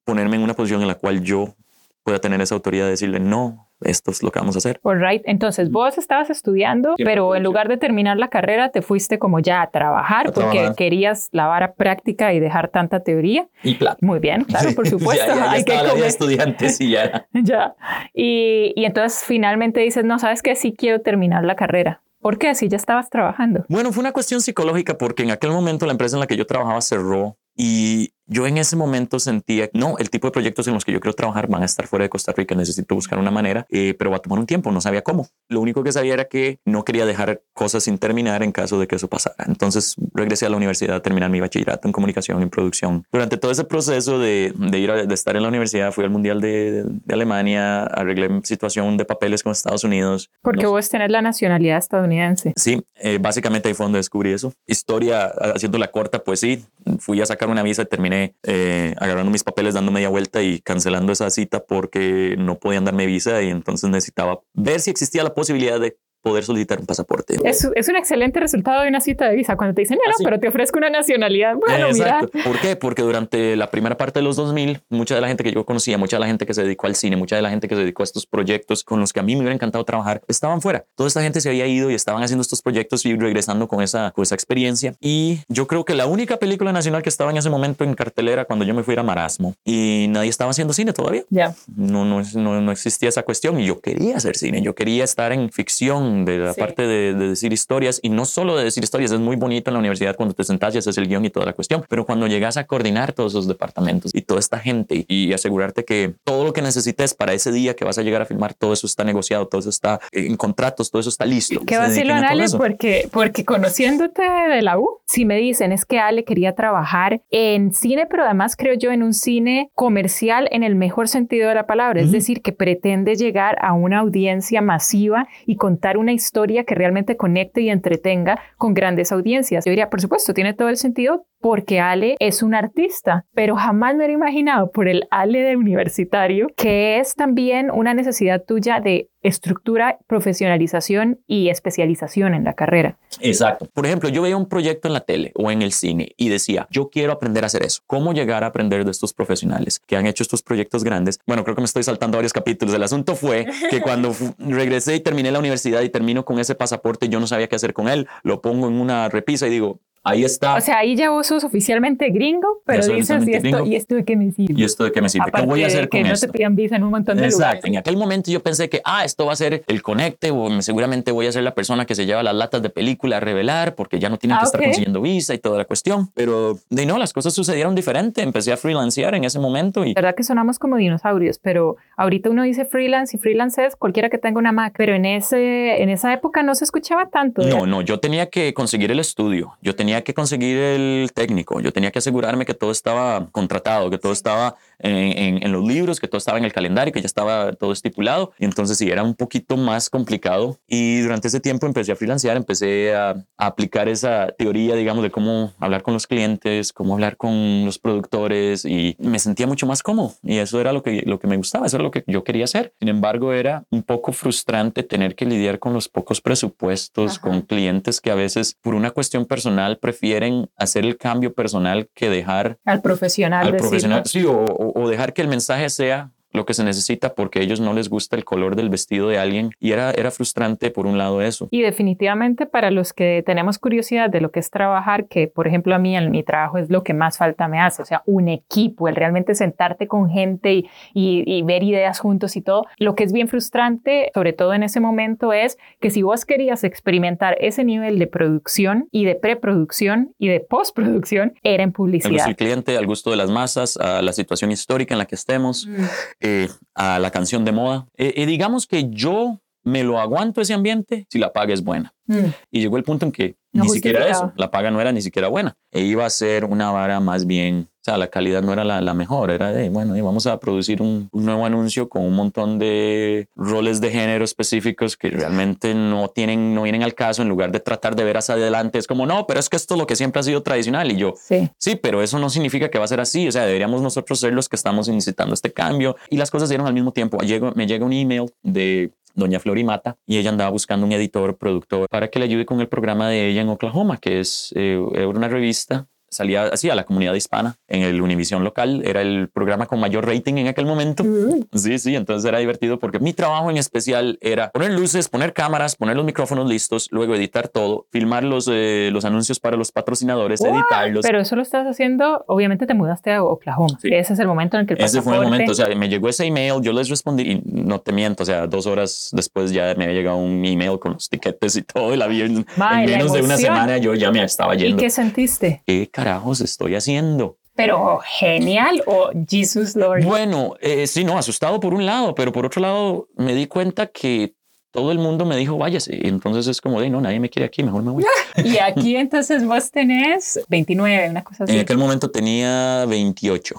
ponerme 0.04 0.36
en 0.36 0.42
una 0.42 0.54
posición 0.54 0.80
en 0.80 0.88
la 0.88 0.94
cual 0.94 1.22
yo 1.22 1.54
pueda 2.02 2.18
tener 2.18 2.40
esa 2.40 2.54
autoridad 2.54 2.84
de 2.86 2.92
decirle 2.92 3.20
no, 3.20 3.68
esto 3.84 4.10
es 4.10 4.22
lo 4.22 4.30
que 4.30 4.38
vamos 4.38 4.56
a 4.56 4.58
hacer. 4.58 4.80
All 4.82 5.00
right. 5.00 5.22
Entonces 5.24 5.70
vos 5.70 5.98
estabas 5.98 6.30
estudiando, 6.30 6.94
pero 6.98 7.34
en 7.36 7.42
lugar 7.42 7.68
de 7.68 7.76
terminar 7.76 8.16
la 8.16 8.28
carrera 8.28 8.70
te 8.70 8.82
fuiste 8.82 9.18
como 9.18 9.40
ya 9.40 9.62
a 9.62 9.70
trabajar 9.70 10.28
A 10.28 10.32
porque 10.32 10.50
trabajar. 10.50 10.74
querías 10.76 11.28
la 11.32 11.46
vara 11.46 11.74
práctica 11.74 12.32
y 12.32 12.40
dejar 12.40 12.68
tanta 12.68 13.00
teoría. 13.00 13.46
Y 13.62 13.74
plata. 13.74 13.98
Muy 14.00 14.18
bien, 14.18 14.44
claro, 14.44 14.70
por 14.74 14.88
supuesto. 14.88 15.26
ya, 15.26 15.34
ya, 15.34 15.40
ya 15.44 15.50
Hay 15.52 15.64
que 15.64 15.76
comer. 15.90 16.04
estudiante, 16.04 16.68
sí, 16.70 16.90
ya. 16.90 17.26
Ya. 17.32 17.74
Y, 18.14 18.72
y 18.76 18.84
entonces 18.84 19.22
finalmente 19.24 19.80
dices, 19.80 20.04
no, 20.04 20.18
sabes 20.18 20.42
que 20.42 20.54
sí 20.56 20.74
quiero 20.76 21.00
terminar 21.00 21.44
la 21.44 21.56
carrera. 21.56 22.00
¿Por 22.20 22.38
qué? 22.38 22.54
Si 22.54 22.68
ya 22.68 22.78
estabas 22.78 23.10
trabajando. 23.10 23.66
Bueno, 23.68 23.92
fue 23.92 24.00
una 24.00 24.12
cuestión 24.12 24.40
psicológica 24.40 24.96
porque 24.96 25.24
en 25.24 25.30
aquel 25.30 25.50
momento 25.50 25.84
la 25.84 25.92
empresa 25.92 26.16
en 26.16 26.20
la 26.20 26.26
que 26.26 26.38
yo 26.38 26.46
trabajaba 26.46 26.80
cerró 26.80 27.36
y 27.54 28.13
yo 28.26 28.46
en 28.46 28.58
ese 28.58 28.76
momento 28.76 29.18
sentía, 29.18 29.68
no, 29.72 29.96
el 29.98 30.10
tipo 30.10 30.26
de 30.26 30.32
proyectos 30.32 30.66
en 30.68 30.74
los 30.74 30.84
que 30.84 30.92
yo 30.92 31.00
quiero 31.00 31.14
trabajar 31.14 31.46
van 31.48 31.62
a 31.62 31.66
estar 31.66 31.86
fuera 31.86 32.04
de 32.04 32.08
Costa 32.08 32.32
Rica, 32.32 32.54
necesito 32.54 32.94
buscar 32.94 33.18
una 33.18 33.30
manera, 33.30 33.66
eh, 33.70 33.94
pero 33.98 34.10
va 34.10 34.16
a 34.16 34.20
tomar 34.20 34.38
un 34.38 34.46
tiempo, 34.46 34.70
no 34.72 34.80
sabía 34.80 35.02
cómo. 35.02 35.28
Lo 35.48 35.60
único 35.60 35.82
que 35.82 35.92
sabía 35.92 36.14
era 36.14 36.24
que 36.26 36.58
no 36.64 36.84
quería 36.84 37.04
dejar 37.06 37.42
cosas 37.52 37.84
sin 37.84 37.98
terminar 37.98 38.42
en 38.42 38.52
caso 38.52 38.78
de 38.78 38.86
que 38.86 38.96
eso 38.96 39.08
pasara. 39.08 39.44
Entonces 39.46 39.94
regresé 40.14 40.46
a 40.46 40.48
la 40.48 40.56
universidad 40.56 40.96
a 40.96 41.00
terminar 41.02 41.30
mi 41.30 41.40
bachillerato 41.40 41.86
en 41.88 41.92
comunicación 41.92 42.42
y 42.42 42.46
producción. 42.46 43.04
Durante 43.12 43.36
todo 43.36 43.50
ese 43.52 43.64
proceso 43.64 44.18
de, 44.18 44.52
de 44.56 44.78
ir 44.78 44.90
a, 44.90 45.04
de 45.06 45.14
estar 45.14 45.36
en 45.36 45.42
la 45.42 45.48
universidad, 45.48 45.92
fui 45.92 46.04
al 46.04 46.10
Mundial 46.10 46.40
de, 46.40 46.84
de 46.84 47.14
Alemania, 47.14 47.84
arreglé 47.84 48.28
mi 48.28 48.40
situación 48.44 48.96
de 48.96 49.04
papeles 49.04 49.42
con 49.42 49.52
Estados 49.52 49.84
Unidos. 49.84 50.30
Porque 50.42 50.62
No- 50.62 50.70
vos 50.70 50.88
tenés 50.88 51.10
la 51.10 51.20
nacionalidad 51.22 51.78
estadounidense. 51.78 52.52
Sí, 52.56 52.82
eh, 52.96 53.18
básicamente 53.20 53.68
ahí 53.68 53.74
fue 53.74 53.84
donde 53.84 53.98
descubrí 53.98 54.32
eso. 54.32 54.52
Historia, 54.66 55.26
haciéndola 55.26 55.90
corta, 55.90 56.22
pues 56.24 56.40
sí, 56.40 56.64
fui 57.00 57.20
a 57.20 57.26
sacar 57.26 57.48
una 57.48 57.62
visa 57.62 57.82
y 57.82 57.86
terminé 57.86 58.13
eh, 58.42 58.94
agarrando 58.98 59.30
mis 59.30 59.44
papeles, 59.44 59.74
dando 59.74 59.92
media 59.92 60.08
vuelta 60.08 60.42
y 60.42 60.60
cancelando 60.60 61.12
esa 61.12 61.30
cita 61.30 61.64
porque 61.64 62.36
no 62.38 62.58
podían 62.58 62.84
darme 62.84 63.06
visa 63.06 63.42
y 63.42 63.50
entonces 63.50 63.90
necesitaba 63.90 64.40
ver 64.52 64.80
si 64.80 64.90
existía 64.90 65.22
la 65.22 65.34
posibilidad 65.34 65.80
de 65.80 65.98
poder 66.24 66.42
solicitar 66.42 66.80
un 66.80 66.86
pasaporte. 66.86 67.36
Es, 67.44 67.68
es 67.76 67.88
un 67.88 67.96
excelente 67.96 68.40
resultado 68.40 68.82
de 68.82 68.88
una 68.88 69.00
cita 69.00 69.28
de 69.28 69.36
visa. 69.36 69.56
Cuando 69.56 69.74
te 69.74 69.82
dicen, 69.82 69.98
no, 70.04 70.10
no, 70.10 70.24
pero 70.24 70.40
te 70.40 70.48
ofrezco 70.48 70.78
una 70.78 70.88
nacionalidad. 70.88 71.54
Bueno, 71.54 71.88
mira. 71.92 72.20
Exacto. 72.20 72.38
¿Por 72.44 72.58
qué? 72.60 72.76
Porque 72.76 73.02
durante 73.02 73.54
la 73.56 73.70
primera 73.70 73.96
parte 73.96 74.20
de 74.20 74.24
los 74.24 74.36
2000, 74.36 74.80
mucha 74.88 75.14
de 75.14 75.20
la 75.20 75.28
gente 75.28 75.44
que 75.44 75.52
yo 75.52 75.64
conocía, 75.66 75.98
mucha 75.98 76.16
de 76.16 76.20
la 76.22 76.26
gente 76.26 76.46
que 76.46 76.54
se 76.54 76.62
dedicó 76.62 76.86
al 76.86 76.94
cine, 76.96 77.16
mucha 77.16 77.36
de 77.36 77.42
la 77.42 77.50
gente 77.50 77.68
que 77.68 77.74
se 77.74 77.82
dedicó 77.82 78.02
a 78.02 78.04
estos 78.04 78.26
proyectos 78.26 78.82
con 78.84 79.00
los 79.00 79.12
que 79.12 79.20
a 79.20 79.22
mí 79.22 79.34
me 79.34 79.40
hubiera 79.42 79.54
encantado 79.54 79.84
trabajar, 79.84 80.22
estaban 80.26 80.62
fuera. 80.62 80.84
Toda 80.94 81.08
esta 81.08 81.20
gente 81.22 81.40
se 81.42 81.50
había 81.50 81.66
ido 81.66 81.90
y 81.90 81.94
estaban 81.94 82.22
haciendo 82.22 82.40
estos 82.42 82.62
proyectos 82.62 83.04
y 83.04 83.14
regresando 83.16 83.68
con 83.68 83.82
esa, 83.82 84.10
con 84.12 84.22
esa 84.22 84.34
experiencia. 84.34 84.94
Y 85.00 85.40
yo 85.48 85.66
creo 85.66 85.84
que 85.84 85.94
la 85.94 86.06
única 86.06 86.38
película 86.38 86.72
nacional 86.72 87.02
que 87.02 87.10
estaba 87.10 87.30
en 87.30 87.36
ese 87.36 87.50
momento 87.50 87.84
en 87.84 87.94
cartelera 87.94 88.46
cuando 88.46 88.64
yo 88.64 88.72
me 88.74 88.82
fui 88.82 88.94
era 88.94 89.02
Marasmo 89.02 89.54
y 89.64 90.06
nadie 90.08 90.30
estaba 90.30 90.50
haciendo 90.50 90.72
cine 90.72 90.92
todavía. 90.94 91.24
Ya. 91.28 91.54
No, 91.76 92.04
no, 92.06 92.20
es- 92.20 92.34
no, 92.34 92.60
no 92.62 92.72
existía 92.72 93.08
esa 93.10 93.22
cuestión 93.24 93.60
y 93.60 93.66
yo 93.66 93.80
quería 93.80 94.16
hacer 94.16 94.36
cine, 94.36 94.62
yo 94.62 94.74
quería 94.74 95.04
estar 95.04 95.32
en 95.32 95.50
ficción 95.50 96.13
de 96.24 96.38
la 96.38 96.52
Sí. 96.54 96.60
parte 96.60 96.86
de, 96.86 97.14
de 97.14 97.28
decir 97.30 97.52
historias 97.52 97.98
y 98.02 98.08
no 98.10 98.24
solo 98.24 98.56
de 98.56 98.64
decir 98.64 98.82
historias, 98.84 99.10
es 99.12 99.20
muy 99.20 99.36
bonito 99.36 99.70
en 99.70 99.74
la 99.74 99.80
universidad 99.80 100.14
cuando 100.16 100.34
te 100.34 100.44
sentás 100.44 100.74
y 100.74 100.78
haces 100.78 100.96
el 100.98 101.08
guion 101.08 101.24
y 101.24 101.30
toda 101.30 101.46
la 101.46 101.52
cuestión, 101.52 101.84
pero 101.88 102.04
cuando 102.06 102.26
llegas 102.26 102.56
a 102.56 102.64
coordinar 102.66 103.12
todos 103.12 103.32
esos 103.32 103.48
departamentos 103.48 104.14
y 104.14 104.22
toda 104.22 104.40
esta 104.40 104.58
gente 104.58 105.04
y 105.08 105.32
asegurarte 105.32 105.84
que 105.84 106.14
todo 106.24 106.44
lo 106.44 106.52
que 106.52 106.62
necesites 106.62 107.14
para 107.14 107.32
ese 107.32 107.50
día 107.52 107.74
que 107.74 107.84
vas 107.84 107.98
a 107.98 108.02
llegar 108.02 108.22
a 108.22 108.26
filmar, 108.26 108.54
todo 108.54 108.72
eso 108.72 108.86
está 108.86 109.02
negociado, 109.04 109.46
todo 109.46 109.60
eso 109.60 109.70
está 109.70 110.00
en 110.12 110.36
contratos, 110.36 110.90
todo 110.90 111.00
eso 111.00 111.08
está 111.10 111.24
listo. 111.26 111.60
Qué 111.66 111.78
vacilo, 111.78 112.14
Ale, 112.14 112.44
porque, 112.56 113.08
porque 113.12 113.44
conociéndote 113.44 114.22
de 114.22 114.62
la 114.62 114.78
U, 114.78 114.98
si 115.06 115.24
me 115.24 115.36
dicen 115.36 115.72
es 115.72 115.84
que 115.84 115.98
Ale 115.98 116.24
quería 116.24 116.54
trabajar 116.54 117.22
en 117.30 117.72
cine, 117.72 118.06
pero 118.06 118.24
además 118.24 118.56
creo 118.56 118.74
yo 118.74 118.92
en 118.92 119.02
un 119.02 119.14
cine 119.14 119.70
comercial 119.74 120.48
en 120.52 120.62
el 120.62 120.74
mejor 120.74 121.08
sentido 121.08 121.48
de 121.48 121.54
la 121.54 121.66
palabra, 121.66 122.00
es 122.00 122.06
Ujú. 122.06 122.14
decir, 122.16 122.42
que 122.42 122.52
pretende 122.52 123.14
llegar 123.16 123.56
a 123.60 123.72
una 123.72 123.98
audiencia 124.00 124.60
masiva 124.60 125.26
y 125.46 125.56
contar 125.56 125.96
una 125.96 126.03
una 126.04 126.12
historia 126.12 126.64
que 126.64 126.74
realmente 126.74 127.16
conecte 127.16 127.60
y 127.62 127.70
entretenga 127.70 128.38
con 128.56 128.74
grandes 128.74 129.10
audiencias. 129.10 129.64
Yo 129.64 129.70
diría, 129.70 129.90
por 129.90 130.00
supuesto, 130.00 130.32
tiene 130.34 130.54
todo 130.54 130.68
el 130.68 130.76
sentido 130.76 131.26
porque 131.44 131.78
Ale 131.78 132.16
es 132.20 132.42
un 132.42 132.54
artista, 132.54 133.26
pero 133.34 133.54
jamás 133.54 133.90
me 133.92 133.98
hubiera 133.98 134.14
imaginado 134.14 134.70
por 134.70 134.88
el 134.88 135.06
Ale 135.10 135.40
de 135.40 135.58
universitario 135.58 136.46
que 136.56 136.98
es 136.98 137.14
también 137.16 137.70
una 137.70 137.92
necesidad 137.92 138.42
tuya 138.42 138.80
de 138.80 139.10
estructura, 139.24 139.98
profesionalización 140.06 141.20
y 141.26 141.48
especialización 141.48 142.34
en 142.34 142.44
la 142.44 142.52
carrera. 142.52 142.98
Exacto. 143.20 143.66
Por 143.72 143.86
ejemplo, 143.86 144.10
yo 144.10 144.22
veía 144.22 144.36
un 144.36 144.48
proyecto 144.48 144.86
en 144.86 144.94
la 144.94 145.00
tele 145.00 145.32
o 145.34 145.50
en 145.50 145.62
el 145.62 145.72
cine 145.72 146.12
y 146.16 146.28
decía, 146.28 146.68
yo 146.70 146.90
quiero 146.90 147.12
aprender 147.12 147.42
a 147.42 147.46
hacer 147.46 147.64
eso. 147.64 147.82
¿Cómo 147.86 148.12
llegar 148.12 148.44
a 148.44 148.48
aprender 148.48 148.84
de 148.84 148.90
estos 148.90 149.14
profesionales 149.14 149.80
que 149.80 149.96
han 149.96 150.06
hecho 150.06 150.22
estos 150.22 150.42
proyectos 150.42 150.84
grandes? 150.84 151.18
Bueno, 151.26 151.42
creo 151.42 151.56
que 151.56 151.62
me 151.62 151.66
estoy 151.66 151.82
saltando 151.82 152.18
varios 152.18 152.34
capítulos. 152.34 152.74
El 152.74 152.82
asunto 152.82 153.16
fue 153.16 153.46
que 153.70 153.80
cuando 153.82 154.14
regresé 154.38 154.96
y 154.96 155.00
terminé 155.00 155.32
la 155.32 155.38
universidad 155.38 155.80
y 155.80 155.88
termino 155.88 156.24
con 156.26 156.38
ese 156.38 156.54
pasaporte, 156.54 157.08
yo 157.08 157.18
no 157.18 157.26
sabía 157.26 157.48
qué 157.48 157.56
hacer 157.56 157.72
con 157.72 157.88
él. 157.88 158.06
Lo 158.22 158.42
pongo 158.42 158.68
en 158.68 158.74
una 158.74 159.08
repisa 159.08 159.46
y 159.46 159.50
digo, 159.50 159.80
Ahí 160.04 160.22
está. 160.22 160.56
O 160.56 160.60
sea, 160.60 160.78
ahí 160.78 160.96
ya 160.96 161.08
vos 161.08 161.26
sos 161.26 161.44
oficialmente 161.44 162.10
gringo, 162.10 162.60
pero 162.66 162.86
dices, 162.86 163.26
¿y 163.26 163.32
esto, 163.32 163.64
¿y 163.64 163.74
esto 163.74 163.94
de 163.94 164.04
qué 164.04 164.16
me 164.16 164.30
sirve? 164.32 164.54
¿Y 164.54 164.64
esto 164.64 164.84
de 164.84 164.92
qué 164.92 165.00
me 165.00 165.08
sirve? 165.08 165.32
¿Qué 165.32 165.42
voy 165.46 165.64
a 165.64 165.66
hacer 165.66 165.88
con 165.88 166.02
que 166.02 166.08
no 166.08 166.14
te 166.14 166.28
pidan 166.28 166.54
visa 166.54 166.76
en 166.76 166.84
un 166.84 166.90
montón 166.90 167.16
de 167.16 167.24
Exacto. 167.24 167.66
En 167.66 167.78
aquel 167.78 167.96
momento 167.96 168.30
yo 168.30 168.42
pensé 168.42 168.68
que, 168.68 168.82
ah, 168.84 169.04
esto 169.04 169.24
va 169.24 169.32
a 169.32 169.36
ser 169.36 169.64
el 169.66 169.82
conecte 169.82 170.30
o 170.30 170.60
seguramente 170.60 171.10
voy 171.10 171.26
a 171.26 171.32
ser 171.32 171.42
la 171.42 171.54
persona 171.54 171.86
que 171.86 171.94
se 171.94 172.04
lleva 172.04 172.22
las 172.22 172.34
latas 172.34 172.62
de 172.62 172.68
película 172.68 173.16
a 173.16 173.20
revelar 173.20 173.74
porque 173.74 173.98
ya 173.98 174.10
no 174.10 174.18
tienen 174.18 174.36
que 174.36 174.42
ah, 174.42 174.46
estar 174.46 174.62
consiguiendo 174.62 175.00
visa 175.00 175.32
y 175.32 175.38
toda 175.38 175.56
la 175.56 175.64
cuestión. 175.64 176.10
Pero 176.14 176.58
de 176.68 176.84
no, 176.84 176.98
las 176.98 177.14
cosas 177.14 177.32
sucedieron 177.32 177.74
diferente. 177.74 178.20
Empecé 178.20 178.52
a 178.52 178.58
freelancear 178.58 179.14
en 179.14 179.24
ese 179.24 179.38
momento. 179.38 179.86
Y... 179.86 179.94
verdad 179.94 180.14
que 180.14 180.22
sonamos 180.22 180.58
como 180.58 180.76
dinosaurios, 180.76 181.38
pero 181.38 181.76
ahorita 181.96 182.28
uno 182.28 182.42
dice 182.42 182.66
freelance 182.66 183.16
y 183.16 183.20
freelance 183.20 183.64
es 183.64 183.74
cualquiera 183.74 184.10
que 184.10 184.18
tenga 184.18 184.38
una 184.38 184.52
Mac, 184.52 184.74
pero 184.76 184.94
en, 184.94 185.06
ese, 185.06 185.82
en 185.82 185.88
esa 185.88 186.12
época 186.12 186.42
no 186.42 186.54
se 186.54 186.64
escuchaba 186.64 187.08
tanto. 187.08 187.42
No, 187.42 187.66
no, 187.66 187.80
yo 187.80 188.00
tenía 188.00 188.26
que 188.26 188.52
conseguir 188.52 188.90
el 188.90 189.00
estudio, 189.00 189.56
yo 189.62 189.74
tenía 189.74 189.93
que 190.02 190.14
conseguir 190.14 190.56
el 190.56 191.10
técnico. 191.14 191.60
Yo 191.60 191.72
tenía 191.72 191.90
que 191.90 191.98
asegurarme 191.98 192.44
que 192.44 192.54
todo 192.54 192.70
estaba 192.70 193.28
contratado, 193.32 193.90
que 193.90 193.98
todo 193.98 194.12
estaba 194.12 194.56
en, 194.78 195.52
los 195.52 195.66
libros, 195.66 196.00
que 196.00 196.08
todo 196.08 196.18
estaba 196.18 196.38
en 196.38 196.44
el 196.44 196.52
calendario, 196.52 196.92
que 196.92 197.00
ya 197.00 197.06
estaba 197.06 197.52
todo 197.52 197.72
estipulado. 197.72 198.32
Y 198.38 198.44
entonces 198.44 198.78
sí, 198.78 198.90
era 198.90 199.02
un 199.02 199.14
poquito 199.14 199.56
más 199.56 199.90
complicado. 199.90 200.58
Y 200.66 201.00
durante 201.00 201.28
ese 201.28 201.40
tiempo 201.40 201.66
empecé 201.66 201.92
a 201.92 201.96
freelancear, 201.96 202.36
empecé 202.36 202.94
a, 202.94 203.14
aplicar 203.36 203.88
esa 203.88 204.28
teoría, 204.38 204.74
digamos, 204.74 205.02
de 205.02 205.10
cómo 205.10 205.52
hablar 205.58 205.82
con 205.82 205.94
los 205.94 206.06
clientes, 206.06 206.72
cómo 206.72 206.94
hablar 206.94 207.16
con 207.16 207.64
los 207.64 207.78
productores 207.78 208.64
y 208.64 208.96
me 208.98 209.18
sentía 209.18 209.46
mucho 209.46 209.66
más 209.66 209.82
cómodo. 209.82 210.14
Y 210.22 210.38
eso 210.38 210.60
era 210.60 210.72
lo 210.72 210.82
que, 210.82 211.02
lo 211.06 211.18
que 211.18 211.26
me 211.26 211.36
gustaba, 211.36 211.66
eso 211.66 211.76
era 211.76 211.84
lo 211.84 211.90
que 211.90 212.04
yo 212.06 212.24
quería 212.24 212.44
hacer. 212.44 212.72
Sin 212.78 212.88
embargo, 212.88 213.32
era 213.32 213.64
un 213.70 213.82
poco 213.82 214.12
frustrante 214.12 214.82
tener 214.82 215.14
que 215.14 215.26
lidiar 215.26 215.58
con 215.58 215.72
los 215.72 215.88
pocos 215.88 216.20
presupuestos, 216.20 217.18
con 217.18 217.42
clientes 217.42 218.00
que 218.00 218.10
a 218.10 218.14
veces 218.14 218.56
por 218.60 218.74
una 218.74 218.90
cuestión 218.90 219.26
personal 219.26 219.78
prefieren 219.84 220.48
hacer 220.56 220.86
el 220.86 220.96
cambio 220.96 221.34
personal 221.34 221.90
que 221.92 222.08
dejar 222.08 222.58
al 222.64 222.80
profesional. 222.80 223.46
Al 223.48 223.56
profesional, 223.56 224.02
sí, 224.06 224.24
o, 224.24 224.42
o 224.46 224.88
dejar 224.88 225.12
que 225.12 225.20
el 225.20 225.28
mensaje 225.28 225.68
sea 225.68 226.10
lo 226.34 226.44
que 226.44 226.52
se 226.52 226.64
necesita 226.64 227.14
porque 227.14 227.38
a 227.38 227.42
ellos 227.42 227.60
no 227.60 227.72
les 227.72 227.88
gusta 227.88 228.16
el 228.16 228.24
color 228.24 228.56
del 228.56 228.68
vestido 228.68 229.08
de 229.08 229.18
alguien 229.18 229.52
y 229.60 229.72
era, 229.72 229.92
era 229.92 230.10
frustrante 230.10 230.70
por 230.70 230.86
un 230.86 230.98
lado 230.98 231.22
eso. 231.22 231.48
Y 231.50 231.62
definitivamente 231.62 232.44
para 232.46 232.70
los 232.70 232.92
que 232.92 233.22
tenemos 233.24 233.58
curiosidad 233.58 234.10
de 234.10 234.20
lo 234.20 234.30
que 234.30 234.40
es 234.40 234.50
trabajar, 234.50 235.06
que 235.06 235.28
por 235.28 235.46
ejemplo 235.46 235.74
a 235.74 235.78
mí 235.78 235.96
en 235.96 236.10
mi 236.10 236.22
trabajo 236.22 236.58
es 236.58 236.68
lo 236.70 236.82
que 236.82 236.92
más 236.92 237.18
falta 237.18 237.48
me 237.48 237.60
hace, 237.60 237.82
o 237.82 237.84
sea, 237.84 238.02
un 238.04 238.28
equipo, 238.28 238.88
el 238.88 238.96
realmente 238.96 239.34
sentarte 239.34 239.86
con 239.86 240.10
gente 240.10 240.52
y, 240.52 240.68
y, 240.92 241.42
ver 241.42 241.62
ideas 241.62 242.00
juntos 242.00 242.36
y 242.36 242.40
todo, 242.40 242.66
lo 242.78 242.94
que 242.94 243.04
es 243.04 243.12
bien 243.12 243.28
frustrante, 243.28 244.10
sobre 244.12 244.32
todo 244.32 244.54
en 244.54 244.64
ese 244.64 244.80
momento, 244.80 245.32
es 245.32 245.56
que 245.80 245.90
si 245.90 246.02
vos 246.02 246.24
querías 246.24 246.64
experimentar 246.64 247.36
ese 247.40 247.64
nivel 247.64 247.98
de 247.98 248.06
producción 248.06 248.88
y 248.90 249.04
de 249.04 249.14
preproducción 249.14 250.14
y 250.18 250.28
de 250.28 250.40
postproducción, 250.40 251.34
era 251.42 251.62
en 251.62 251.72
publicidad. 251.72 252.26
Al 252.26 252.36
cliente, 252.36 252.76
al 252.76 252.86
gusto 252.86 253.10
de 253.10 253.16
las 253.16 253.30
masas, 253.30 253.76
a 253.76 254.02
la 254.02 254.12
situación 254.12 254.50
histórica 254.50 254.94
en 254.94 254.98
la 254.98 255.06
que 255.06 255.14
estemos. 255.14 255.66
Mm. 255.66 255.84
Eh, 256.26 256.48
a 256.74 256.98
la 256.98 257.10
canción 257.10 257.44
de 257.44 257.52
moda. 257.52 257.86
Eh, 257.98 258.14
eh, 258.16 258.24
digamos 258.24 258.66
que 258.66 258.88
yo 258.88 259.42
me 259.64 259.82
lo 259.82 259.98
aguanto 259.98 260.40
ese 260.40 260.54
ambiente 260.54 261.06
si 261.10 261.18
la 261.18 261.32
paga 261.32 261.52
es 261.52 261.64
buena. 261.64 261.92
Mm. 262.06 262.26
Y 262.50 262.60
llegó 262.60 262.76
el 262.76 262.84
punto 262.84 263.06
en 263.06 263.12
que 263.12 263.36
ni 263.52 263.68
siquiera 263.68 264.08
eso, 264.08 264.32
la 264.36 264.50
paga 264.50 264.70
no 264.70 264.80
era 264.80 264.92
ni 264.92 265.00
siquiera 265.00 265.28
buena. 265.28 265.56
E 265.70 265.82
iba 265.82 266.04
a 266.04 266.10
ser 266.10 266.44
una 266.44 266.70
vara 266.70 267.00
más 267.00 267.26
bien, 267.26 267.68
o 267.70 267.84
sea, 267.84 267.96
la 267.98 268.08
calidad 268.08 268.42
no 268.42 268.52
era 268.52 268.64
la, 268.64 268.94
mejor, 268.94 269.30
era 269.30 269.52
de, 269.52 269.68
bueno, 269.68 269.94
vamos 270.04 270.26
a 270.26 270.40
producir 270.40 270.82
un, 270.82 271.08
nuevo 271.12 271.46
anuncio 271.46 271.88
con 271.88 272.02
un 272.02 272.14
montón 272.14 272.58
de 272.58 273.28
roles 273.36 273.80
de 273.80 273.90
género 273.90 274.24
específicos 274.24 274.96
que 274.96 275.10
realmente 275.10 275.74
no 275.74 276.08
tienen, 276.08 276.54
no 276.54 276.62
vienen 276.62 276.82
al 276.82 276.94
caso 276.94 277.22
en 277.22 277.28
lugar 277.28 277.52
de 277.52 277.60
tratar 277.60 277.94
de 277.94 278.02
ver 278.02 278.16
hacia 278.16 278.34
adelante. 278.34 278.78
Es 278.78 278.86
como, 278.86 279.06
no, 279.06 279.26
pero 279.26 279.38
es 279.38 279.48
que 279.48 279.56
esto 279.56 279.74
es 279.74 279.78
lo 279.78 279.86
que 279.86 279.96
siempre 279.96 280.20
ha 280.20 280.22
sido 280.24 280.42
tradicional. 280.42 280.90
Y 280.90 280.96
yo, 280.96 281.14
sí, 281.16 281.48
sí 281.58 281.76
pero 281.76 282.02
eso 282.02 282.18
no 282.18 282.30
significa 282.30 282.70
que 282.70 282.78
va 282.78 282.86
a 282.86 282.88
ser 282.88 283.00
así. 283.00 283.28
O 283.28 283.32
sea, 283.32 283.46
deberíamos 283.46 283.82
nosotros 283.82 284.18
ser 284.18 284.32
los 284.32 284.48
que 284.48 284.56
estamos 284.56 284.88
incitando 284.88 285.32
este 285.32 285.52
cambio. 285.52 285.96
Y 286.10 286.16
las 286.16 286.30
cosas 286.30 286.48
dieron 286.48 286.66
al 286.66 286.74
mismo 286.74 286.92
tiempo. 286.92 287.18
me 287.54 287.66
llega 287.66 287.86
un 287.86 287.92
email 287.92 288.32
de 288.42 288.90
doña 289.14 289.40
Florimata, 289.40 289.96
y 290.06 290.18
ella 290.18 290.30
andaba 290.30 290.50
buscando 290.50 290.86
un 290.86 290.92
editor, 290.92 291.36
productor, 291.38 291.88
para 291.88 292.08
que 292.08 292.18
le 292.18 292.26
ayude 292.26 292.46
con 292.46 292.60
el 292.60 292.68
programa 292.68 293.08
de 293.08 293.28
ella 293.28 293.42
en 293.42 293.48
Oklahoma, 293.48 293.98
que 293.98 294.20
es 294.20 294.52
eh, 294.56 294.76
una 294.76 295.28
revista 295.28 295.88
salía 296.14 296.44
así 296.44 296.70
a 296.70 296.74
la 296.74 296.84
comunidad 296.84 297.14
hispana 297.14 297.56
en 297.68 297.82
el 297.82 298.00
Univision 298.00 298.44
local. 298.44 298.82
Era 298.84 299.02
el 299.02 299.28
programa 299.28 299.66
con 299.66 299.80
mayor 299.80 300.06
rating 300.06 300.34
en 300.34 300.48
aquel 300.48 300.66
momento. 300.66 301.04
Sí, 301.52 301.78
sí, 301.78 301.94
entonces 301.94 302.28
era 302.28 302.38
divertido 302.38 302.78
porque 302.78 302.98
mi 302.98 303.12
trabajo 303.12 303.50
en 303.50 303.56
especial 303.56 304.18
era 304.20 304.50
poner 304.50 304.72
luces, 304.72 305.08
poner 305.08 305.32
cámaras, 305.32 305.76
poner 305.76 305.96
los 305.96 306.04
micrófonos 306.04 306.48
listos, 306.48 306.88
luego 306.90 307.14
editar 307.14 307.48
todo, 307.48 307.86
filmar 307.90 308.24
los, 308.24 308.48
eh, 308.50 308.90
los 308.92 309.04
anuncios 309.04 309.40
para 309.40 309.56
los 309.56 309.72
patrocinadores, 309.72 310.40
editarlos. 310.40 311.02
Pero 311.02 311.20
eso 311.20 311.36
lo 311.36 311.42
estás 311.42 311.66
haciendo, 311.66 312.24
obviamente 312.28 312.66
te 312.66 312.74
mudaste 312.74 313.12
a 313.12 313.22
Oklahoma. 313.22 313.78
Ese 313.82 314.12
es 314.12 314.18
el 314.18 314.26
momento 314.26 314.56
en 314.56 314.62
el 314.62 314.66
que 314.66 314.74
el 314.74 314.80
Ese 314.80 315.02
fue 315.02 315.16
el 315.16 315.24
momento, 315.24 315.52
o 315.52 315.54
sea, 315.54 315.74
me 315.74 315.88
llegó 315.88 316.08
ese 316.08 316.24
email, 316.26 316.62
yo 316.62 316.72
les 316.72 316.88
respondí 316.88 317.22
y 317.22 317.42
no 317.44 317.80
te 317.80 317.92
miento, 317.92 318.22
o 318.22 318.26
sea, 318.26 318.46
dos 318.46 318.66
horas 318.66 319.10
después 319.12 319.52
ya 319.52 319.74
me 319.76 319.84
había 319.84 319.96
llegado 319.96 320.16
un 320.16 320.44
email 320.44 320.78
con 320.78 320.94
los 320.94 321.08
tiquetes 321.08 321.56
y 321.56 321.62
todo, 321.62 321.92
el 321.92 322.02
avión. 322.02 322.46
en 322.56 322.86
menos 322.86 323.12
de 323.12 323.22
una 323.22 323.36
semana 323.36 323.78
yo 323.78 323.94
ya 323.94 324.10
me 324.10 324.22
estaba 324.22 324.54
yendo. 324.54 324.76
¿Y 324.76 324.80
qué 324.80 324.90
sentiste? 324.90 325.62
¿Qué 325.66 325.88
carajos 326.04 326.40
estoy 326.40 326.74
haciendo? 326.74 327.38
Pero 327.54 328.00
genial 328.04 328.82
o 328.86 329.10
Jesus 329.28 329.76
Lord. 329.76 330.04
Bueno, 330.04 330.54
eh, 330.60 330.86
sí, 330.86 331.04
no, 331.04 331.16
asustado 331.16 331.60
por 331.60 331.72
un 331.72 331.86
lado, 331.86 332.14
pero 332.14 332.32
por 332.32 332.44
otro 332.44 332.60
lado 332.60 333.08
me 333.16 333.34
di 333.34 333.46
cuenta 333.46 333.86
que 333.86 334.34
todo 334.72 334.90
el 334.90 334.98
mundo 334.98 335.24
me 335.24 335.36
dijo, 335.36 335.56
váyase. 335.56 335.96
Y 335.96 336.08
entonces 336.08 336.48
es 336.48 336.60
como 336.60 336.80
de, 336.80 336.90
no, 336.90 337.00
nadie 337.00 337.20
me 337.20 337.30
quiere 337.30 337.46
aquí, 337.46 337.62
mejor 337.62 337.84
me 337.84 337.92
voy. 337.92 338.04
y 338.44 338.58
aquí 338.58 338.96
entonces 338.96 339.46
vos 339.46 339.70
tenés 339.70 340.40
29, 340.48 341.10
una 341.10 341.22
cosa 341.22 341.44
así. 341.44 341.52
En 341.54 341.60
aquel 341.60 341.78
momento 341.78 342.10
tenía 342.10 342.84
28. 342.86 343.54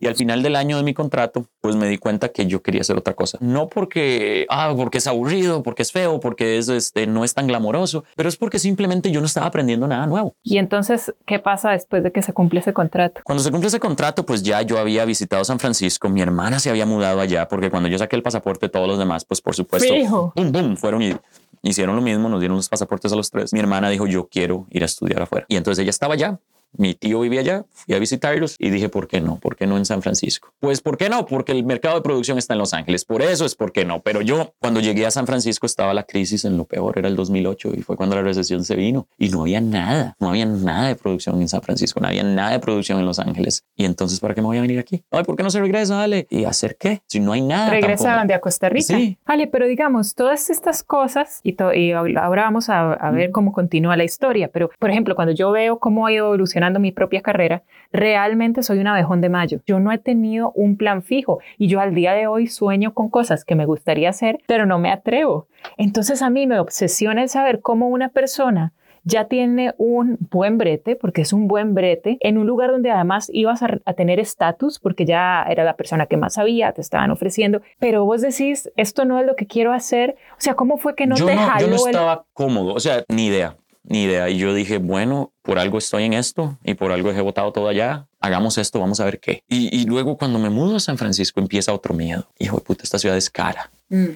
Y 0.00 0.06
al 0.06 0.14
final 0.14 0.42
del 0.42 0.56
año 0.56 0.76
de 0.76 0.82
mi 0.82 0.94
contrato, 0.94 1.46
pues 1.60 1.76
me 1.76 1.86
di 1.88 1.98
cuenta 1.98 2.30
que 2.30 2.46
yo 2.46 2.62
quería 2.62 2.80
hacer 2.80 2.96
otra 2.96 3.14
cosa. 3.14 3.38
No 3.40 3.68
porque, 3.68 4.46
ah, 4.48 4.72
porque 4.76 4.98
es 4.98 5.06
aburrido, 5.06 5.62
porque 5.62 5.82
es 5.82 5.92
feo, 5.92 6.20
porque 6.20 6.58
es, 6.58 6.68
este, 6.68 7.06
no 7.06 7.24
es 7.24 7.34
tan 7.34 7.46
glamoroso, 7.46 8.04
pero 8.16 8.28
es 8.28 8.36
porque 8.36 8.58
simplemente 8.58 9.10
yo 9.10 9.20
no 9.20 9.26
estaba 9.26 9.46
aprendiendo 9.46 9.86
nada 9.86 10.06
nuevo. 10.06 10.34
Y 10.42 10.58
entonces, 10.58 11.14
¿qué 11.26 11.38
pasa 11.38 11.70
después 11.70 12.02
de 12.02 12.12
que 12.12 12.22
se 12.22 12.32
cumple 12.32 12.60
ese 12.60 12.72
contrato? 12.72 13.20
Cuando 13.24 13.42
se 13.42 13.50
cumple 13.50 13.68
ese 13.68 13.80
contrato, 13.80 14.24
pues 14.24 14.42
ya 14.42 14.62
yo 14.62 14.78
había 14.78 15.04
visitado 15.04 15.44
San 15.44 15.58
Francisco, 15.58 16.08
mi 16.08 16.20
hermana 16.20 16.58
se 16.58 16.70
había 16.70 16.86
mudado 16.86 17.20
allá, 17.20 17.48
porque 17.48 17.70
cuando 17.70 17.88
yo 17.88 17.98
saqué 17.98 18.16
el 18.16 18.22
pasaporte, 18.22 18.68
todos 18.68 18.88
los 18.88 18.98
demás, 18.98 19.24
pues 19.24 19.40
por 19.40 19.54
supuesto, 19.54 19.92
boom, 20.34 20.52
boom, 20.52 20.76
fueron 20.76 21.02
y 21.02 21.14
hicieron 21.62 21.96
lo 21.96 22.02
mismo, 22.02 22.28
nos 22.28 22.40
dieron 22.40 22.56
los 22.56 22.68
pasaportes 22.68 23.12
a 23.12 23.16
los 23.16 23.30
tres. 23.30 23.52
Mi 23.52 23.60
hermana 23.60 23.88
dijo, 23.88 24.06
yo 24.06 24.28
quiero 24.28 24.66
ir 24.70 24.82
a 24.82 24.86
estudiar 24.86 25.22
afuera. 25.22 25.46
Y 25.48 25.56
entonces 25.56 25.82
ella 25.82 25.90
estaba 25.90 26.14
allá, 26.14 26.38
mi 26.76 26.94
tío 26.94 27.20
vivía 27.20 27.40
allá, 27.40 27.64
fui 27.70 27.94
a 27.94 27.98
visitarlos 27.98 28.56
y 28.58 28.70
dije, 28.70 28.88
¿por 28.88 29.08
qué 29.08 29.20
no? 29.20 29.36
¿Por 29.36 29.56
qué 29.56 29.66
no 29.66 29.76
en 29.76 29.84
San 29.84 30.02
Francisco? 30.02 30.52
Pues, 30.60 30.80
¿por 30.80 30.96
qué 30.96 31.08
no? 31.08 31.26
Porque 31.26 31.52
el 31.52 31.64
mercado 31.64 31.96
de 31.96 32.02
producción 32.02 32.38
está 32.38 32.54
en 32.54 32.58
Los 32.58 32.72
Ángeles. 32.72 33.04
Por 33.04 33.22
eso 33.22 33.44
es 33.44 33.54
por 33.54 33.72
qué 33.72 33.84
no. 33.84 34.00
Pero 34.00 34.22
yo, 34.22 34.54
cuando 34.58 34.80
llegué 34.80 35.06
a 35.06 35.10
San 35.10 35.26
Francisco, 35.26 35.66
estaba 35.66 35.92
la 35.94 36.04
crisis 36.04 36.44
en 36.44 36.56
lo 36.56 36.64
peor, 36.64 36.98
era 36.98 37.08
el 37.08 37.16
2008 37.16 37.72
y 37.76 37.82
fue 37.82 37.96
cuando 37.96 38.16
la 38.16 38.22
recesión 38.22 38.64
se 38.64 38.76
vino 38.76 39.06
y 39.18 39.28
no 39.28 39.42
había 39.42 39.60
nada, 39.60 40.16
no 40.18 40.30
había 40.30 40.46
nada 40.46 40.88
de 40.88 40.96
producción 40.96 41.40
en 41.40 41.48
San 41.48 41.62
Francisco, 41.62 42.00
no 42.00 42.08
había 42.08 42.22
nada 42.22 42.52
de 42.52 42.60
producción 42.60 42.98
en 42.98 43.06
Los 43.06 43.18
Ángeles. 43.18 43.64
Y 43.76 43.84
entonces, 43.84 44.20
¿para 44.20 44.34
qué 44.34 44.40
me 44.40 44.46
voy 44.46 44.58
a 44.58 44.62
venir 44.62 44.78
aquí? 44.78 45.04
Ay, 45.10 45.24
¿por 45.24 45.36
qué 45.36 45.42
no 45.42 45.50
se 45.50 45.60
regresa, 45.60 46.02
Ale? 46.02 46.26
¿Y 46.30 46.44
hacer 46.44 46.76
qué? 46.78 47.02
Si 47.06 47.20
no 47.20 47.32
hay 47.32 47.42
nada. 47.42 47.70
Regresaban 47.70 48.26
de 48.26 48.34
a 48.34 48.40
Costa 48.40 48.68
Rica. 48.68 48.96
Sí. 48.96 49.18
Ale, 49.26 49.46
pero 49.46 49.66
digamos, 49.66 50.14
todas 50.14 50.50
estas 50.50 50.82
cosas, 50.82 51.40
y, 51.42 51.56
y 51.74 51.92
ahora 51.92 52.44
vamos 52.44 52.68
a, 52.68 52.92
a 52.92 53.10
ver 53.10 53.30
cómo 53.30 53.52
continúa 53.52 53.96
la 53.96 54.04
historia, 54.04 54.48
pero 54.48 54.70
por 54.78 54.90
ejemplo, 54.90 55.14
cuando 55.14 55.34
yo 55.34 55.50
veo 55.50 55.78
cómo 55.78 56.06
ha 56.06 56.12
ido 56.12 56.26
evolucionando 56.26 56.61
mi 56.70 56.92
propia 56.92 57.20
carrera, 57.20 57.62
realmente 57.92 58.62
soy 58.62 58.78
un 58.78 58.86
abejón 58.86 59.20
de 59.20 59.28
mayo. 59.28 59.60
Yo 59.66 59.80
no 59.80 59.92
he 59.92 59.98
tenido 59.98 60.52
un 60.52 60.76
plan 60.76 61.02
fijo 61.02 61.40
y 61.58 61.68
yo 61.68 61.80
al 61.80 61.94
día 61.94 62.12
de 62.12 62.26
hoy 62.26 62.46
sueño 62.46 62.94
con 62.94 63.08
cosas 63.08 63.44
que 63.44 63.54
me 63.54 63.66
gustaría 63.66 64.10
hacer, 64.10 64.38
pero 64.46 64.66
no 64.66 64.78
me 64.78 64.90
atrevo. 64.90 65.46
Entonces 65.76 66.22
a 66.22 66.30
mí 66.30 66.46
me 66.46 66.58
obsesiona 66.58 67.22
el 67.22 67.28
saber 67.28 67.60
cómo 67.60 67.88
una 67.88 68.08
persona 68.08 68.72
ya 69.04 69.24
tiene 69.24 69.74
un 69.78 70.16
buen 70.30 70.58
brete, 70.58 70.96
porque 70.96 71.22
es 71.22 71.32
un 71.32 71.48
buen 71.48 71.74
brete, 71.74 72.18
en 72.20 72.38
un 72.38 72.46
lugar 72.46 72.70
donde 72.70 72.90
además 72.90 73.28
ibas 73.32 73.62
a, 73.62 73.92
tener 73.94 74.20
estatus, 74.20 74.78
porque 74.78 75.04
ya 75.04 75.44
era 75.48 75.64
la 75.64 75.76
persona 75.76 76.06
que 76.06 76.16
más 76.16 76.34
sabía, 76.34 76.72
te 76.72 76.80
estaban 76.80 77.10
ofreciendo, 77.10 77.62
pero 77.78 78.04
vos 78.04 78.20
decís, 78.20 78.70
esto 78.76 79.04
no 79.04 79.18
es 79.18 79.26
lo 79.26 79.36
que 79.36 79.46
quiero 79.46 79.72
hacer. 79.72 80.16
O 80.32 80.40
sea, 80.40 80.54
¿cómo 80.54 80.76
fue 80.76 80.94
que 80.94 81.06
no 81.06 81.16
te 81.16 81.34
no, 81.34 81.58
Yo 81.58 81.68
no 81.68 81.76
estaba 81.76 82.24
cómodo, 82.32 82.74
o 82.74 82.80
sea, 82.80 83.04
ni 83.08 83.26
idea 83.26 83.56
ni 83.84 84.04
idea. 84.04 84.28
Y 84.28 84.38
yo 84.38 84.54
dije, 84.54 84.78
bueno, 84.78 85.32
por 85.42 85.58
algo 85.58 85.78
estoy 85.78 86.04
en 86.04 86.12
esto 86.12 86.58
y 86.64 86.74
por 86.74 86.92
algo 86.92 87.10
he 87.10 87.20
votado 87.20 87.52
todo 87.52 87.68
allá. 87.68 88.06
Hagamos 88.20 88.58
esto, 88.58 88.80
vamos 88.80 89.00
a 89.00 89.04
ver 89.04 89.20
qué. 89.20 89.44
Y, 89.48 89.84
luego 89.86 90.16
cuando 90.16 90.38
me 90.38 90.50
mudo 90.50 90.76
a 90.76 90.80
San 90.80 90.98
Francisco 90.98 91.40
empieza 91.40 91.72
otro 91.72 91.94
miedo. 91.94 92.26
Hijo 92.38 92.56
de 92.56 92.62
puta, 92.62 92.82
esta 92.84 92.98
ciudad 92.98 93.16
es 93.16 93.30
cara. 93.30 93.70
Mm. 93.88 94.10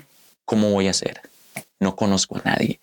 ¿Cómo 0.45 0.71
voy 0.71 0.87
a 0.87 0.91
hacer? 0.91 1.21
No 1.81 1.97
conozco 1.97 2.37
a 2.39 2.43
nadie. 2.45 2.81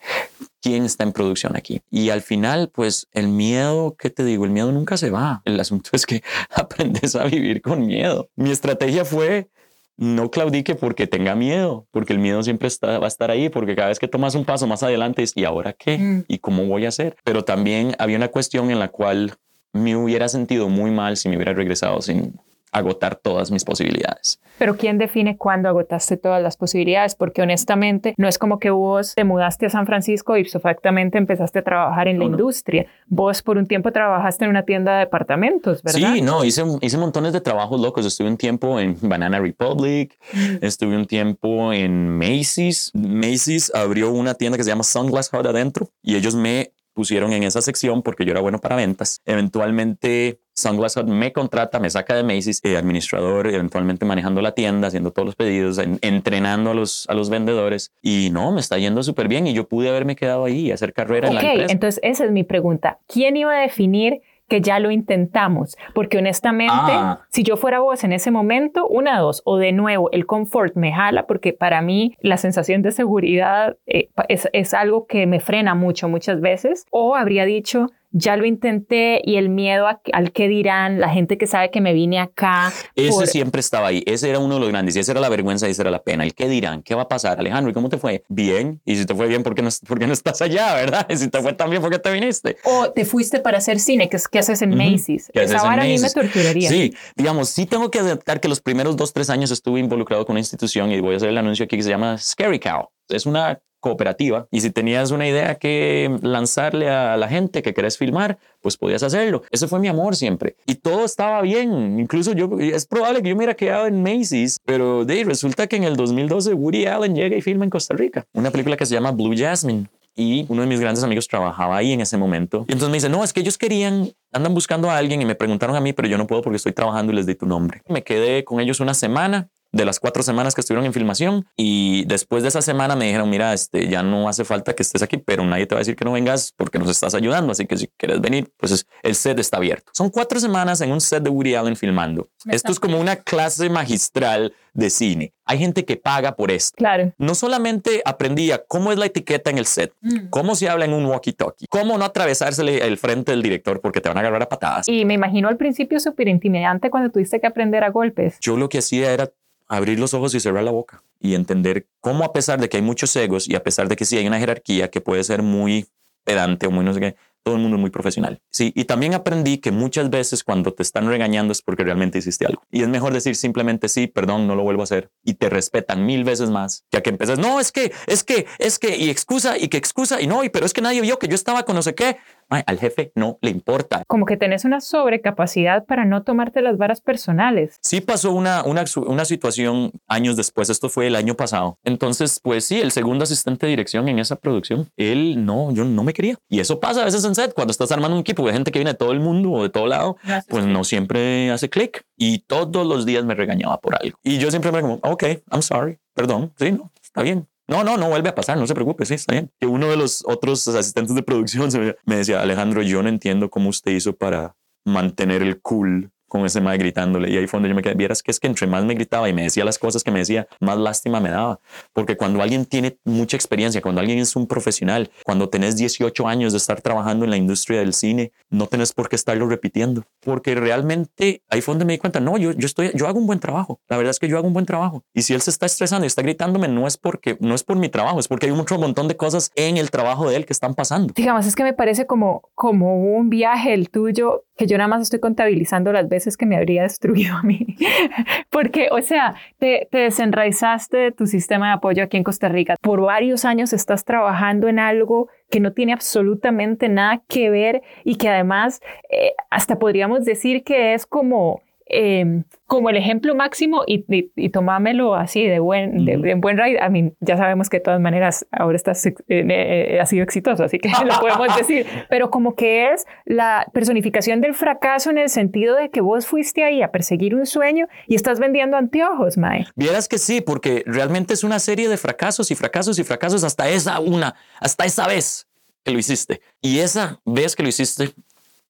¿Quién 0.61 0.85
está 0.85 1.03
en 1.03 1.13
producción 1.13 1.55
aquí? 1.55 1.81
Y 1.89 2.09
al 2.09 2.21
final, 2.21 2.69
pues 2.69 3.07
el 3.11 3.27
miedo, 3.27 3.95
¿qué 3.97 4.09
te 4.09 4.23
digo? 4.23 4.45
El 4.45 4.51
miedo 4.51 4.71
nunca 4.71 4.97
se 4.97 5.09
va. 5.09 5.41
El 5.45 5.59
asunto 5.59 5.91
es 5.93 6.05
que 6.05 6.23
aprendes 6.49 7.15
a 7.15 7.23
vivir 7.25 7.61
con 7.61 7.85
miedo. 7.85 8.29
Mi 8.35 8.51
estrategia 8.51 9.05
fue 9.05 9.49
no 9.97 10.31
claudique 10.31 10.75
porque 10.75 11.07
tenga 11.07 11.35
miedo, 11.35 11.87
porque 11.91 12.13
el 12.13 12.19
miedo 12.19 12.41
siempre 12.43 12.67
está, 12.67 12.99
va 12.99 13.05
a 13.05 13.07
estar 13.07 13.31
ahí, 13.31 13.49
porque 13.49 13.75
cada 13.75 13.89
vez 13.89 13.99
que 13.99 14.07
tomas 14.07 14.35
un 14.35 14.45
paso 14.45 14.67
más 14.67 14.83
adelante 14.83 15.23
es, 15.23 15.33
¿y 15.35 15.45
ahora 15.45 15.73
qué? 15.73 15.97
Mm. 15.97 16.25
¿Y 16.27 16.39
cómo 16.39 16.65
voy 16.65 16.85
a 16.85 16.89
hacer? 16.89 17.15
Pero 17.23 17.43
también 17.43 17.95
había 17.99 18.17
una 18.17 18.29
cuestión 18.29 18.71
en 18.71 18.79
la 18.79 18.89
cual 18.89 19.33
me 19.71 19.95
hubiera 19.95 20.29
sentido 20.29 20.69
muy 20.69 20.91
mal 20.91 21.17
si 21.17 21.29
me 21.29 21.35
hubiera 21.35 21.53
regresado 21.53 22.01
sin, 22.01 22.39
agotar 22.73 23.15
todas 23.15 23.51
mis 23.51 23.63
posibilidades. 23.63 24.39
Pero 24.57 24.77
¿quién 24.77 24.97
define 24.97 25.37
cuándo 25.37 25.69
agotaste 25.69 26.17
todas 26.17 26.41
las 26.41 26.57
posibilidades? 26.57 27.15
Porque 27.15 27.41
honestamente 27.41 28.13
no 28.17 28.27
es 28.27 28.37
como 28.37 28.59
que 28.59 28.69
vos 28.69 29.13
te 29.15 29.23
mudaste 29.23 29.65
a 29.65 29.69
San 29.69 29.85
Francisco 29.85 30.37
y 30.37 30.41
exactamente 30.41 31.17
empezaste 31.17 31.59
a 31.59 31.63
trabajar 31.63 32.07
en 32.07 32.19
la 32.19 32.25
industria. 32.25 32.85
Vos 33.07 33.41
por 33.41 33.57
un 33.57 33.65
tiempo 33.65 33.91
trabajaste 33.91 34.45
en 34.45 34.51
una 34.51 34.63
tienda 34.63 34.93
de 34.93 34.99
departamentos, 34.99 35.81
¿verdad? 35.83 36.13
Sí, 36.13 36.21
no, 36.21 36.43
hice, 36.43 36.63
hice 36.81 36.97
montones 36.97 37.33
de 37.33 37.41
trabajos 37.41 37.79
locos. 37.79 38.05
Estuve 38.05 38.27
un 38.27 38.37
tiempo 38.37 38.79
en 38.79 38.97
Banana 39.01 39.39
Republic, 39.39 40.17
mm. 40.33 40.57
estuve 40.61 40.95
un 40.95 41.05
tiempo 41.05 41.73
en 41.73 42.09
Macy's. 42.17 42.91
Macy's 42.93 43.73
abrió 43.73 44.11
una 44.11 44.33
tienda 44.33 44.57
que 44.57 44.63
se 44.63 44.69
llama 44.69 44.83
Sunglass 44.83 45.31
Hut 45.33 45.45
adentro 45.45 45.89
y 46.01 46.15
ellos 46.15 46.35
me 46.35 46.71
pusieron 46.93 47.33
en 47.33 47.43
esa 47.43 47.61
sección 47.61 48.01
porque 48.01 48.25
yo 48.25 48.31
era 48.31 48.41
bueno 48.41 48.59
para 48.59 48.75
ventas. 48.75 49.21
Eventualmente 49.25 50.39
Sunglass 50.53 50.97
Hut 50.97 51.07
me 51.07 51.33
contrata, 51.33 51.79
me 51.79 51.89
saca 51.89 52.15
de 52.15 52.23
Macy's, 52.23 52.59
eh, 52.63 52.77
administrador, 52.77 53.47
eventualmente 53.47 54.05
manejando 54.05 54.41
la 54.41 54.53
tienda, 54.53 54.87
haciendo 54.87 55.11
todos 55.11 55.25
los 55.25 55.35
pedidos, 55.35 55.79
entrenando 56.01 56.71
a 56.71 56.73
los, 56.73 57.07
a 57.09 57.13
los 57.13 57.29
vendedores. 57.29 57.91
Y 58.01 58.29
no, 58.31 58.51
me 58.51 58.59
está 58.59 58.77
yendo 58.77 59.01
súper 59.03 59.27
bien 59.27 59.47
y 59.47 59.53
yo 59.53 59.67
pude 59.67 59.89
haberme 59.89 60.15
quedado 60.15 60.45
ahí 60.45 60.67
y 60.67 60.71
hacer 60.71 60.93
carrera 60.93 61.27
en 61.27 61.35
la 61.35 61.41
empresa. 61.41 61.73
Entonces, 61.73 61.99
esa 62.03 62.25
es 62.25 62.31
mi 62.31 62.43
pregunta. 62.43 62.99
¿Quién 63.07 63.35
iba 63.35 63.53
a 63.53 63.61
definir 63.61 64.21
que 64.47 64.61
ya 64.61 64.79
lo 64.79 64.91
intentamos, 64.91 65.77
porque 65.93 66.17
honestamente, 66.17 66.73
ah. 66.91 67.21
si 67.29 67.43
yo 67.43 67.57
fuera 67.57 67.79
vos 67.79 68.03
en 68.03 68.13
ese 68.13 68.31
momento, 68.31 68.87
una, 68.87 69.19
dos, 69.19 69.41
o 69.45 69.57
de 69.57 69.71
nuevo, 69.71 70.09
el 70.11 70.25
confort 70.25 70.75
me 70.75 70.91
jala, 70.91 71.25
porque 71.25 71.53
para 71.53 71.81
mí 71.81 72.15
la 72.21 72.37
sensación 72.37 72.81
de 72.81 72.91
seguridad 72.91 73.77
eh, 73.87 74.09
es, 74.27 74.49
es 74.53 74.73
algo 74.73 75.07
que 75.07 75.25
me 75.27 75.39
frena 75.39 75.75
mucho 75.75 76.07
muchas 76.07 76.41
veces, 76.41 76.85
o 76.91 77.15
habría 77.15 77.45
dicho, 77.45 77.87
ya 78.13 78.37
lo 78.37 78.45
intenté 78.45 79.21
y 79.25 79.35
el 79.35 79.49
miedo 79.49 79.87
al 79.87 80.31
que 80.31 80.47
dirán, 80.47 80.99
la 80.99 81.09
gente 81.09 81.37
que 81.37 81.47
sabe 81.47 81.71
que 81.71 81.81
me 81.81 81.93
vine 81.93 82.19
acá. 82.19 82.71
Ese 82.95 83.27
siempre 83.27 83.59
estaba 83.59 83.87
ahí, 83.87 84.03
ese 84.05 84.29
era 84.29 84.39
uno 84.39 84.55
de 84.55 84.59
los 84.61 84.69
grandes, 84.69 84.95
y 84.95 84.99
esa 84.99 85.11
era 85.11 85.21
la 85.21 85.29
vergüenza 85.29 85.67
y 85.67 85.71
esa 85.71 85.81
era 85.81 85.91
la 85.91 86.03
pena, 86.03 86.23
el 86.23 86.35
qué 86.35 86.47
dirán, 86.47 86.83
qué 86.83 86.95
va 86.95 87.03
a 87.03 87.07
pasar, 87.07 87.39
Alejandro, 87.39 87.71
¿y 87.71 87.73
cómo 87.73 87.89
te 87.89 87.97
fue? 87.97 88.23
Bien, 88.29 88.79
y 88.85 88.95
si 88.95 89.05
te 89.05 89.15
fue 89.15 89.27
bien, 89.27 89.43
¿por 89.43 89.55
qué 89.55 89.63
no, 89.63 89.69
por 89.87 89.99
qué 89.99 90.07
no 90.07 90.13
estás 90.13 90.41
allá, 90.41 90.75
verdad? 90.75 91.07
Y 91.09 91.17
si 91.17 91.27
te 91.27 91.41
fue 91.41 91.53
tan 91.53 91.69
bien, 91.69 91.81
¿por 91.81 91.91
qué 91.91 91.99
te 91.99 92.11
viniste? 92.11 92.57
O 92.63 92.91
te 92.91 93.03
fuiste 93.03 93.39
para 93.39 93.57
hacer 93.57 93.79
cine, 93.79 94.07
que 94.09 94.17
es 94.17 94.27
que 94.27 94.39
haces 94.39 94.61
en 94.61 94.77
Macy's. 94.77 95.31
Esa 95.33 95.71
a 95.71 95.77
mí 95.77 95.97
me 95.97 96.09
torturaría. 96.09 96.69
Sí, 96.69 96.93
digamos, 97.15 97.49
sí 97.49 97.65
tengo 97.65 97.89
que 97.89 97.99
aceptar 97.99 98.39
que 98.39 98.47
los 98.47 98.61
primeros 98.61 98.95
dos, 98.95 99.11
tres 99.11 99.29
años 99.29 99.51
estuve 99.51 99.79
involucrado 99.79 100.25
con 100.25 100.33
una 100.33 100.39
institución 100.39 100.91
y 100.91 100.99
voy 100.99 101.15
a 101.15 101.17
hacer 101.17 101.29
el 101.29 101.37
anuncio 101.37 101.65
aquí 101.65 101.77
que 101.77 101.83
se 101.83 101.89
llama 101.89 102.17
Scary 102.17 102.59
Cow. 102.59 102.89
Es 103.09 103.25
una 103.25 103.59
cooperativa 103.83 104.47
y 104.49 104.61
si 104.61 104.71
tenías 104.71 105.11
una 105.11 105.27
idea 105.27 105.55
que 105.55 106.17
lanzarle 106.21 106.89
a 106.89 107.17
la 107.17 107.27
gente 107.27 107.61
que 107.61 107.73
querés 107.73 107.97
filmar, 107.97 108.39
pues 108.61 108.77
podías 108.77 109.03
hacerlo. 109.03 109.43
Ese 109.51 109.67
fue 109.67 109.79
mi 109.79 109.89
amor 109.89 110.15
siempre. 110.15 110.55
Y 110.65 110.75
todo 110.75 111.03
estaba 111.03 111.41
bien. 111.41 111.99
Incluso 111.99 112.31
yo, 112.31 112.49
es 112.59 112.85
probable 112.85 113.21
que 113.21 113.29
yo 113.29 113.35
me 113.35 113.39
hubiera 113.39 113.55
quedado 113.55 113.85
en 113.85 114.01
Macy's, 114.01 114.61
pero 114.63 115.03
de 115.03 115.25
resulta 115.25 115.67
que 115.67 115.75
en 115.75 115.83
el 115.83 115.97
2012 115.97 116.53
Woody 116.53 116.85
Allen 116.85 117.13
llega 117.13 117.35
y 117.35 117.41
filma 117.41 117.65
en 117.65 117.69
Costa 117.69 117.93
Rica. 117.93 118.25
Una 118.33 118.51
película 118.51 118.77
que 118.77 118.85
se 118.85 118.93
llama 118.93 119.11
Blue 119.11 119.35
Jasmine. 119.37 119.87
Y 120.15 120.45
uno 120.47 120.61
de 120.61 120.67
mis 120.67 120.79
grandes 120.79 121.03
amigos 121.03 121.27
trabajaba 121.27 121.75
ahí 121.75 121.91
en 121.91 121.99
ese 121.99 122.17
momento. 122.17 122.65
Y 122.69 122.73
entonces 122.73 122.89
me 122.89 122.97
dice, 122.97 123.09
no, 123.09 123.23
es 123.23 123.33
que 123.33 123.41
ellos 123.41 123.57
querían, 123.57 124.11
andan 124.31 124.53
buscando 124.53 124.89
a 124.89 124.97
alguien 124.97 125.21
y 125.21 125.25
me 125.25 125.35
preguntaron 125.35 125.75
a 125.75 125.81
mí, 125.81 125.91
pero 125.91 126.07
yo 126.07 126.17
no 126.17 126.27
puedo 126.27 126.41
porque 126.41 126.57
estoy 126.57 126.71
trabajando 126.71 127.11
y 127.11 127.15
les 127.15 127.25
di 127.25 127.35
tu 127.35 127.47
nombre. 127.47 127.81
Me 127.89 128.03
quedé 128.03 128.45
con 128.45 128.61
ellos 128.61 128.79
una 128.79 128.93
semana 128.93 129.49
de 129.73 129.85
las 129.85 129.99
cuatro 129.99 130.23
semanas 130.23 130.55
que 130.55 130.61
estuvieron 130.61 130.85
en 130.85 130.93
filmación 130.93 131.45
y 131.57 132.05
después 132.05 132.43
de 132.43 132.49
esa 132.49 132.61
semana 132.61 132.95
me 132.95 133.05
dijeron, 133.05 133.29
mira, 133.29 133.53
este, 133.53 133.87
ya 133.89 134.03
no 134.03 134.29
hace 134.29 134.45
falta 134.45 134.73
que 134.73 134.83
estés 134.83 135.01
aquí, 135.01 135.17
pero 135.17 135.43
nadie 135.43 135.65
te 135.65 135.75
va 135.75 135.79
a 135.79 135.83
decir 135.83 135.95
que 135.95 136.05
no 136.05 136.13
vengas 136.13 136.53
porque 136.55 136.79
nos 136.79 136.89
estás 136.89 137.15
ayudando, 137.15 137.51
así 137.51 137.65
que 137.65 137.75
si 137.75 137.87
quieres 137.97 138.21
venir, 138.21 138.53
pues 138.57 138.85
el 139.01 139.15
set 139.15 139.39
está 139.39 139.57
abierto. 139.57 139.91
Son 139.93 140.09
cuatro 140.09 140.39
semanas 140.39 140.79
en 140.81 140.91
un 140.91 141.01
set 141.01 141.23
de 141.23 141.29
Woody 141.29 141.55
Allen 141.55 141.75
filmando. 141.75 142.29
esto 142.45 142.71
es 142.71 142.79
como 142.79 142.99
una 142.99 143.15
clase 143.17 143.69
magistral 143.69 144.53
de 144.73 144.89
cine. 144.89 145.33
Hay 145.45 145.57
gente 145.59 145.85
que 145.85 145.97
paga 145.97 146.35
por 146.35 146.51
esto. 146.51 146.75
Claro. 146.77 147.13
No 147.17 147.35
solamente 147.35 148.01
aprendía 148.05 148.63
cómo 148.65 148.91
es 148.91 148.97
la 148.97 149.05
etiqueta 149.05 149.49
en 149.49 149.57
el 149.57 149.65
set, 149.65 149.93
mm. 150.01 150.29
cómo 150.29 150.55
se 150.55 150.69
habla 150.69 150.85
en 150.85 150.93
un 150.93 151.05
walkie-talkie, 151.05 151.67
cómo 151.69 151.97
no 151.97 152.05
atravesársele 152.05 152.85
el 152.85 152.97
frente 152.97 153.31
del 153.31 153.41
director 153.41 153.81
porque 153.81 154.01
te 154.01 154.09
van 154.09 154.17
a 154.17 154.21
agarrar 154.21 154.41
a 154.43 154.49
patadas. 154.49 154.87
Y 154.87 155.05
me 155.05 155.13
imagino 155.13 155.47
al 155.47 155.57
principio 155.57 155.99
súper 155.99 156.27
intimidante 156.27 156.89
cuando 156.89 157.09
tuviste 157.11 157.39
que 157.39 157.47
aprender 157.47 157.83
a 157.83 157.89
golpes. 157.89 158.37
Yo 158.39 158.57
lo 158.57 158.69
que 158.69 158.79
hacía 158.79 159.11
era 159.11 159.31
abrir 159.67 159.99
los 159.99 160.13
ojos 160.13 160.35
y 160.35 160.39
cerrar 160.39 160.63
la 160.63 160.71
boca 160.71 161.03
y 161.19 161.35
entender 161.35 161.87
cómo 161.99 162.23
a 162.23 162.33
pesar 162.33 162.59
de 162.59 162.69
que 162.69 162.77
hay 162.77 162.83
muchos 162.83 163.15
egos 163.15 163.47
y 163.47 163.55
a 163.55 163.63
pesar 163.63 163.87
de 163.87 163.95
que 163.95 164.05
sí 164.05 164.17
hay 164.17 164.27
una 164.27 164.39
jerarquía 164.39 164.89
que 164.89 165.01
puede 165.01 165.23
ser 165.23 165.41
muy 165.41 165.87
pedante 166.23 166.67
o 166.67 166.71
muy 166.71 166.85
no 166.85 166.93
sé 166.93 166.99
qué, 166.99 167.15
todo 167.43 167.55
el 167.55 167.61
mundo 167.61 167.75
es 167.75 167.81
muy 167.81 167.89
profesional. 167.89 168.41
Sí, 168.49 168.71
y 168.73 168.85
también 168.85 169.13
aprendí 169.13 169.57
que 169.57 169.71
muchas 169.71 170.09
veces 170.09 170.43
cuando 170.43 170.73
te 170.73 170.81
están 170.81 171.07
regañando 171.07 171.51
es 171.51 171.61
porque 171.61 171.83
realmente 171.83 172.17
hiciste 172.17 172.45
algo. 172.45 172.63
Y 172.71 172.81
es 172.81 172.87
mejor 172.87 173.13
decir 173.13 173.35
simplemente 173.35 173.89
sí, 173.89 174.07
perdón, 174.07 174.47
no 174.47 174.55
lo 174.55 174.63
vuelvo 174.63 174.81
a 174.81 174.85
hacer. 174.85 175.11
Y 175.23 175.33
te 175.33 175.49
respetan 175.49 176.05
mil 176.05 176.23
veces 176.23 176.49
más 176.49 176.85
que 176.89 176.97
a 176.97 177.01
que 177.01 177.09
empiezas, 177.09 177.39
no, 177.39 177.59
es 177.59 177.71
que, 177.71 177.91
es 178.07 178.23
que, 178.23 178.47
es 178.59 178.79
que, 178.79 178.97
y 178.97 179.09
excusa, 179.09 179.57
y 179.57 179.67
que 179.67 179.77
excusa, 179.77 180.21
y 180.21 180.27
no, 180.27 180.43
y 180.43 180.49
pero 180.49 180.65
es 180.65 180.73
que 180.73 180.81
nadie 180.81 181.01
vio 181.01 181.19
que 181.19 181.27
yo 181.27 181.35
estaba 181.35 181.63
con 181.63 181.75
no 181.75 181.81
sé 181.81 181.93
qué 181.93 182.17
al 182.65 182.79
jefe 182.79 183.11
no 183.15 183.37
le 183.41 183.49
importa. 183.49 184.03
Como 184.07 184.25
que 184.25 184.37
tenés 184.37 184.65
una 184.65 184.81
sobrecapacidad 184.81 185.85
para 185.85 186.05
no 186.05 186.23
tomarte 186.23 186.61
las 186.61 186.77
varas 186.77 187.01
personales. 187.01 187.77
Sí 187.81 188.01
pasó 188.01 188.31
una, 188.31 188.63
una, 188.63 188.85
una 189.05 189.25
situación 189.25 189.91
años 190.07 190.35
después, 190.35 190.69
esto 190.69 190.89
fue 190.89 191.07
el 191.07 191.15
año 191.15 191.35
pasado. 191.35 191.77
Entonces, 191.83 192.39
pues 192.41 192.65
sí, 192.65 192.81
el 192.81 192.91
segundo 192.91 193.23
asistente 193.23 193.65
de 193.65 193.71
dirección 193.71 194.07
en 194.09 194.19
esa 194.19 194.35
producción, 194.35 194.87
él 194.97 195.45
no, 195.45 195.71
yo 195.71 195.85
no 195.85 196.03
me 196.03 196.13
quería. 196.13 196.37
Y 196.49 196.59
eso 196.59 196.79
pasa 196.79 197.01
a 197.01 197.05
veces 197.05 197.23
en 197.25 197.35
set, 197.35 197.53
cuando 197.53 197.71
estás 197.71 197.91
armando 197.91 198.15
un 198.15 198.21
equipo 198.21 198.45
de 198.45 198.53
gente 198.53 198.71
que 198.71 198.79
viene 198.79 198.91
de 198.91 198.97
todo 198.97 199.11
el 199.11 199.19
mundo 199.19 199.51
o 199.51 199.63
de 199.63 199.69
todo 199.69 199.87
lado, 199.87 200.17
pues 200.47 200.65
no 200.65 200.83
siempre 200.83 201.51
hace 201.51 201.69
clic. 201.69 202.03
Y 202.17 202.39
todos 202.39 202.85
los 202.85 203.05
días 203.05 203.25
me 203.25 203.35
regañaba 203.35 203.79
por 203.79 203.95
algo. 203.95 204.17
Y 204.23 204.37
yo 204.37 204.49
siempre 204.49 204.71
me 204.71 204.81
como, 204.81 204.99
ok, 205.03 205.23
I'm 205.51 205.61
sorry, 205.61 205.97
perdón, 206.13 206.53
sí, 206.57 206.71
no, 206.71 206.91
está 207.01 207.21
bien. 207.21 207.47
No, 207.67 207.83
no, 207.83 207.97
no 207.97 208.09
vuelve 208.09 208.29
a 208.29 208.35
pasar, 208.35 208.57
no 208.57 208.67
se 208.67 208.73
preocupe, 208.73 209.05
sí, 209.05 209.13
está 209.13 209.33
bien. 209.33 209.51
Que 209.59 209.67
uno 209.67 209.89
de 209.89 209.97
los 209.97 210.23
otros 210.27 210.67
asistentes 210.67 211.15
de 211.15 211.23
producción 211.23 211.69
me 212.05 212.15
decía, 212.17 212.41
Alejandro, 212.41 212.81
yo 212.81 213.01
no 213.03 213.09
entiendo 213.09 213.49
cómo 213.49 213.69
usted 213.69 213.91
hizo 213.91 214.13
para 214.13 214.55
mantener 214.85 215.41
el 215.41 215.61
cool 215.61 216.12
con 216.33 216.47
ese 216.47 216.61
mae 216.61 216.79
gritándole. 216.79 217.29
Y 217.29 217.37
ahí 217.37 217.45
fue 217.45 217.59
donde 217.59 217.69
yo 217.69 217.75
me 217.75 217.83
quedé. 217.83 217.93
Vieras 217.93 218.23
que 218.23 218.31
es 218.31 218.39
que 218.39 218.47
entre 218.47 218.65
más 218.65 218.83
me 218.83 218.95
gritaba 218.95 219.29
y 219.29 219.33
me 219.33 219.43
decía 219.43 219.63
las 219.63 219.77
cosas 219.77 220.03
que 220.03 220.09
me 220.09 220.17
decía, 220.17 220.47
más 220.59 220.79
lástima 220.79 221.19
me 221.19 221.29
daba. 221.29 221.59
Porque 221.93 222.17
cuando 222.17 222.41
alguien 222.41 222.65
tiene 222.65 222.97
mucha 223.03 223.37
experiencia, 223.37 223.83
cuando 223.83 224.01
alguien 224.01 224.17
es 224.17 224.35
un 224.35 224.47
profesional, 224.47 225.11
cuando 225.23 225.49
tenés 225.49 225.77
18 225.77 226.27
años 226.27 226.51
de 226.53 226.57
estar 226.57 226.81
trabajando 226.81 227.23
en 227.23 227.29
la 227.29 227.37
industria 227.37 227.81
del 227.81 227.93
cine, 227.93 228.31
no 228.49 228.65
tenés 228.65 228.93
por 228.93 229.09
qué 229.09 229.15
estarlo 229.15 229.47
repitiendo. 229.47 230.05
Porque 230.21 230.55
realmente 230.55 231.43
ahí 231.49 231.61
fue 231.61 231.73
donde 231.73 231.85
me 231.85 231.93
di 231.93 231.99
cuenta, 231.99 232.19
no, 232.19 232.39
yo, 232.39 232.51
yo, 232.53 232.65
estoy, 232.65 232.89
yo 232.95 233.07
hago 233.07 233.19
un 233.19 233.27
buen 233.27 233.39
trabajo. 233.39 233.79
La 233.87 233.97
verdad 233.97 234.09
es 234.09 234.17
que 234.17 234.27
yo 234.27 234.39
hago 234.39 234.47
un 234.47 234.53
buen 234.53 234.65
trabajo. 234.65 235.03
Y 235.13 235.21
si 235.21 235.35
él 235.35 235.41
se 235.41 235.51
está 235.51 235.67
estresando 235.67 236.05
y 236.05 236.07
está 236.07 236.23
gritándome, 236.23 236.67
no 236.67 236.87
es 236.87 236.97
porque, 236.97 237.37
no 237.41 237.53
es 237.53 237.63
por 237.63 237.77
mi 237.77 237.89
trabajo, 237.89 238.19
es 238.19 238.27
porque 238.27 238.47
hay 238.47 238.51
un 238.51 238.65
montón 238.79 239.07
de 239.07 239.15
cosas 239.15 239.51
en 239.53 239.77
el 239.77 239.91
trabajo 239.91 240.27
de 240.27 240.37
él 240.37 240.47
que 240.47 240.53
están 240.53 240.73
pasando. 240.73 241.13
Digamos, 241.15 241.45
es 241.45 241.55
que 241.55 241.63
me 241.63 241.73
parece 241.73 242.07
como, 242.07 242.49
como 242.55 243.15
un 243.15 243.29
viaje 243.29 243.75
el 243.75 243.91
tuyo 243.91 244.45
que 244.55 244.67
yo 244.67 244.77
nada 244.77 244.87
más 244.87 245.01
estoy 245.01 245.19
contabilizando 245.19 245.91
las 245.91 246.07
veces 246.07 246.22
que 246.37 246.45
me 246.45 246.55
habría 246.55 246.83
destruido 246.83 247.35
a 247.35 247.43
mí. 247.43 247.75
Porque, 248.49 248.89
o 248.91 249.01
sea, 249.01 249.35
te, 249.59 249.87
te, 249.91 249.99
desenraizaste 249.99 250.97
de 250.97 251.11
tu 251.11 251.27
sistema 251.27 251.67
de 251.67 251.73
apoyo 251.73 252.03
aquí 252.03 252.17
en 252.17 252.23
Costa 252.23 252.49
Rica. 252.49 252.75
Por 252.81 253.01
varios 253.01 253.45
años 253.45 253.73
estás 253.73 254.05
trabajando 254.05 254.67
en 254.67 254.79
algo 254.79 255.29
que 255.49 255.59
no 255.59 255.73
tiene 255.73 255.93
absolutamente 255.93 256.89
nada 256.89 257.21
que 257.27 257.49
ver 257.49 257.83
y 258.03 258.15
que 258.15 258.29
además 258.29 258.81
eh, 259.09 259.33
hasta 259.49 259.77
podríamos 259.77 260.25
decir 260.25 260.63
que 260.63 260.93
es 260.93 261.05
como 261.05 261.61
em, 261.85 262.43
como 262.65 262.89
el 262.89 262.97
ejemplo 262.97 263.35
máximo 263.35 263.83
y, 263.85 264.05
y, 264.07 264.49
tomámelo 264.49 265.15
así 265.15 265.45
de 265.45 265.59
buen, 265.59 266.05
de, 266.05 266.35
buen 266.35 266.57
ride. 266.57 266.79
A 266.81 266.89
mí 266.89 267.13
ya 267.19 267.37
sabemos 267.37 267.69
que 267.69 267.77
de 267.77 267.81
todas 267.81 267.99
maneras 267.99 268.45
ahora 268.51 268.75
estás, 268.75 269.05
eh, 269.05 269.13
eh, 269.27 269.99
ha 270.01 270.05
sido 270.05 270.23
exitoso, 270.23 270.63
así 270.63 270.79
que 270.79 270.89
lo 271.05 271.19
podemos 271.19 271.55
decir, 271.57 271.85
pero 272.09 272.29
como 272.29 272.55
que 272.55 272.91
es 272.91 273.05
la 273.25 273.67
personificación 273.73 274.41
del 274.41 274.53
fracaso 274.53 275.09
en 275.11 275.17
el 275.17 275.29
sentido 275.29 275.75
de 275.75 275.89
que 275.89 276.01
vos 276.01 276.25
fuiste 276.25 276.63
ahí 276.63 276.81
a 276.81 276.91
perseguir 276.91 277.35
un 277.35 277.45
sueño 277.45 277.87
y 278.07 278.15
estás 278.15 278.39
vendiendo 278.39 278.77
anteojos, 278.77 279.37
Mae. 279.37 279.65
Vieras 279.75 280.07
que 280.07 280.17
sí, 280.17 280.41
porque 280.41 280.83
realmente 280.85 281.33
es 281.33 281.43
una 281.43 281.59
serie 281.59 281.89
de 281.89 281.97
fracasos 281.97 282.49
y 282.51 282.55
fracasos 282.55 282.97
y 282.99 283.03
fracasos 283.03 283.43
hasta 283.43 283.69
esa 283.69 283.99
una, 283.99 284.35
hasta 284.59 284.85
esa 284.85 285.07
vez 285.07 285.47
que 285.83 285.91
lo 285.91 285.99
hiciste. 285.99 286.41
Y 286.61 286.79
esa 286.79 287.19
vez 287.25 287.55
que 287.55 287.63
lo 287.63 287.69
hiciste 287.69 288.11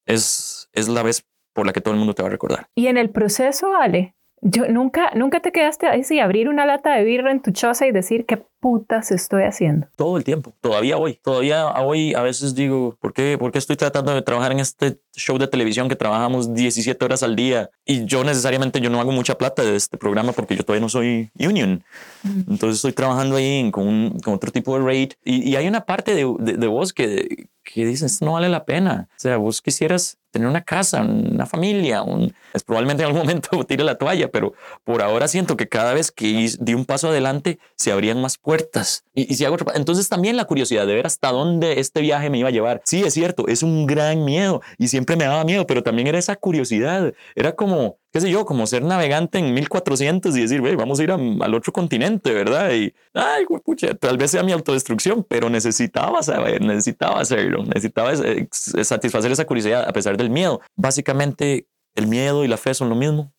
es, 0.05 0.69
es 0.73 0.87
la 0.87 1.03
vez 1.03 1.25
por 1.53 1.65
la 1.65 1.73
que 1.73 1.81
todo 1.81 1.93
el 1.93 1.99
mundo 1.99 2.13
te 2.13 2.21
va 2.23 2.27
a 2.27 2.31
recordar. 2.31 2.67
Y 2.75 2.87
en 2.87 2.97
el 2.97 3.09
proceso, 3.09 3.75
Ale, 3.75 4.15
yo 4.45 4.67
nunca, 4.67 5.11
nunca 5.15 5.39
te 5.39 5.53
quedaste 5.53 5.87
ahí, 5.87 6.03
sí, 6.03 6.19
abrir 6.19 6.49
una 6.49 6.65
lata 6.65 6.93
de 6.93 7.03
birra 7.05 7.31
en 7.31 7.41
tu 7.41 7.51
choza 7.51 7.87
y 7.87 7.91
decir 7.91 8.25
qué 8.25 8.43
putas 8.59 9.11
estoy 9.11 9.43
haciendo. 9.43 9.87
Todo 9.95 10.17
el 10.17 10.25
tiempo, 10.25 10.53
todavía 10.59 10.97
hoy, 10.97 11.17
todavía 11.23 11.67
hoy 11.81 12.13
a 12.13 12.21
veces 12.21 12.53
digo, 12.53 12.97
¿por 12.99 13.13
qué, 13.13 13.37
¿por 13.37 13.53
qué 13.53 13.57
estoy 13.57 13.77
tratando 13.77 14.13
de 14.13 14.21
trabajar 14.21 14.51
en 14.51 14.59
este 14.59 14.99
show 15.15 15.37
de 15.37 15.47
televisión 15.47 15.87
que 15.87 15.95
trabajamos 15.95 16.53
17 16.53 17.05
horas 17.05 17.23
al 17.23 17.37
día? 17.37 17.69
Y 17.85 18.03
yo 18.03 18.25
necesariamente, 18.25 18.81
yo 18.81 18.89
no 18.89 18.99
hago 18.99 19.13
mucha 19.13 19.37
plata 19.37 19.63
de 19.63 19.77
este 19.77 19.97
programa 19.97 20.33
porque 20.33 20.57
yo 20.57 20.63
todavía 20.63 20.81
no 20.81 20.89
soy 20.89 21.31
union. 21.39 21.81
Entonces 22.23 22.75
estoy 22.77 22.91
trabajando 22.91 23.37
ahí 23.37 23.71
con, 23.71 24.19
con 24.19 24.33
otro 24.33 24.51
tipo 24.51 24.77
de 24.77 24.85
rate. 24.85 25.17
Y, 25.23 25.49
y 25.49 25.55
hay 25.55 25.67
una 25.69 25.85
parte 25.85 26.13
de, 26.15 26.35
de, 26.39 26.57
de 26.57 26.67
vos 26.67 26.91
que, 26.91 27.47
que 27.63 27.85
dices, 27.85 28.21
no 28.21 28.33
vale 28.33 28.49
la 28.49 28.65
pena. 28.65 29.07
O 29.11 29.19
sea, 29.19 29.37
vos 29.37 29.61
quisieras 29.61 30.17
tener 30.33 30.47
una 30.47 30.63
casa, 30.63 31.01
una 31.01 31.45
familia, 31.45 32.01
un, 32.01 32.33
es 32.53 32.63
probablemente 32.63 33.03
en 33.03 33.07
algún 33.07 33.21
momento 33.23 33.63
tire 33.63 33.83
la 33.83 33.95
toalla, 33.97 34.29
pero 34.29 34.53
por 34.83 35.01
ahora 35.01 35.27
siento 35.27 35.55
que 35.55 35.69
cada 35.69 35.93
vez 35.93 36.11
que 36.11 36.49
di 36.59 36.73
un 36.73 36.85
paso 36.85 37.09
adelante 37.09 37.59
se 37.77 37.91
abrían 37.91 38.19
más 38.19 38.37
puertas. 38.37 39.05
Y, 39.13 39.31
y 39.31 39.35
si 39.35 39.45
hago 39.45 39.57
entonces 39.75 40.09
también 40.09 40.35
la 40.35 40.45
curiosidad 40.45 40.87
de 40.87 40.95
ver 40.95 41.05
hasta 41.05 41.31
dónde 41.31 41.79
este 41.79 42.01
viaje 42.01 42.31
me 42.31 42.39
iba 42.39 42.49
a 42.49 42.51
llevar. 42.51 42.81
Sí, 42.83 43.03
es 43.03 43.13
cierto, 43.13 43.47
es 43.47 43.61
un 43.61 43.85
gran 43.85 44.25
miedo 44.25 44.61
y 44.77 44.87
siempre 44.87 45.15
me 45.15 45.25
daba 45.25 45.43
miedo, 45.43 45.67
pero 45.67 45.83
también 45.83 46.07
era 46.07 46.17
esa 46.17 46.35
curiosidad. 46.35 47.13
Era 47.35 47.53
como, 47.53 47.99
qué 48.13 48.21
sé 48.21 48.29
yo, 48.29 48.45
como 48.45 48.67
ser 48.67 48.83
navegante 48.83 49.39
en 49.39 49.55
1400 49.55 50.37
y 50.37 50.41
decir, 50.41 50.61
ve, 50.61 50.75
vamos 50.75 50.99
a 50.99 51.03
ir 51.03 51.11
al 51.11 51.53
otro 51.55 51.73
continente, 51.73 52.31
¿verdad? 52.31 52.71
Y, 52.71 52.93
ay, 53.15 53.45
pucha, 53.65 53.95
tal 53.95 54.19
vez 54.19 54.29
sea 54.29 54.43
mi 54.43 54.51
autodestrucción, 54.51 55.25
pero 55.27 55.49
necesitaba 55.49 56.21
saber, 56.21 56.61
necesitaba 56.61 57.19
hacerlo, 57.21 57.63
necesitaba 57.63 58.13
eh, 58.13 58.47
satisfacer 58.51 59.31
esa 59.31 59.45
curiosidad 59.45 59.89
a 59.89 59.91
pesar 59.93 60.15
del 60.15 60.29
miedo. 60.29 60.61
Básicamente, 60.75 61.67
el 61.95 62.05
miedo 62.05 62.45
y 62.45 62.47
la 62.47 62.57
fe 62.57 62.75
son 62.75 62.89
lo 62.89 62.95
mismo 62.95 63.33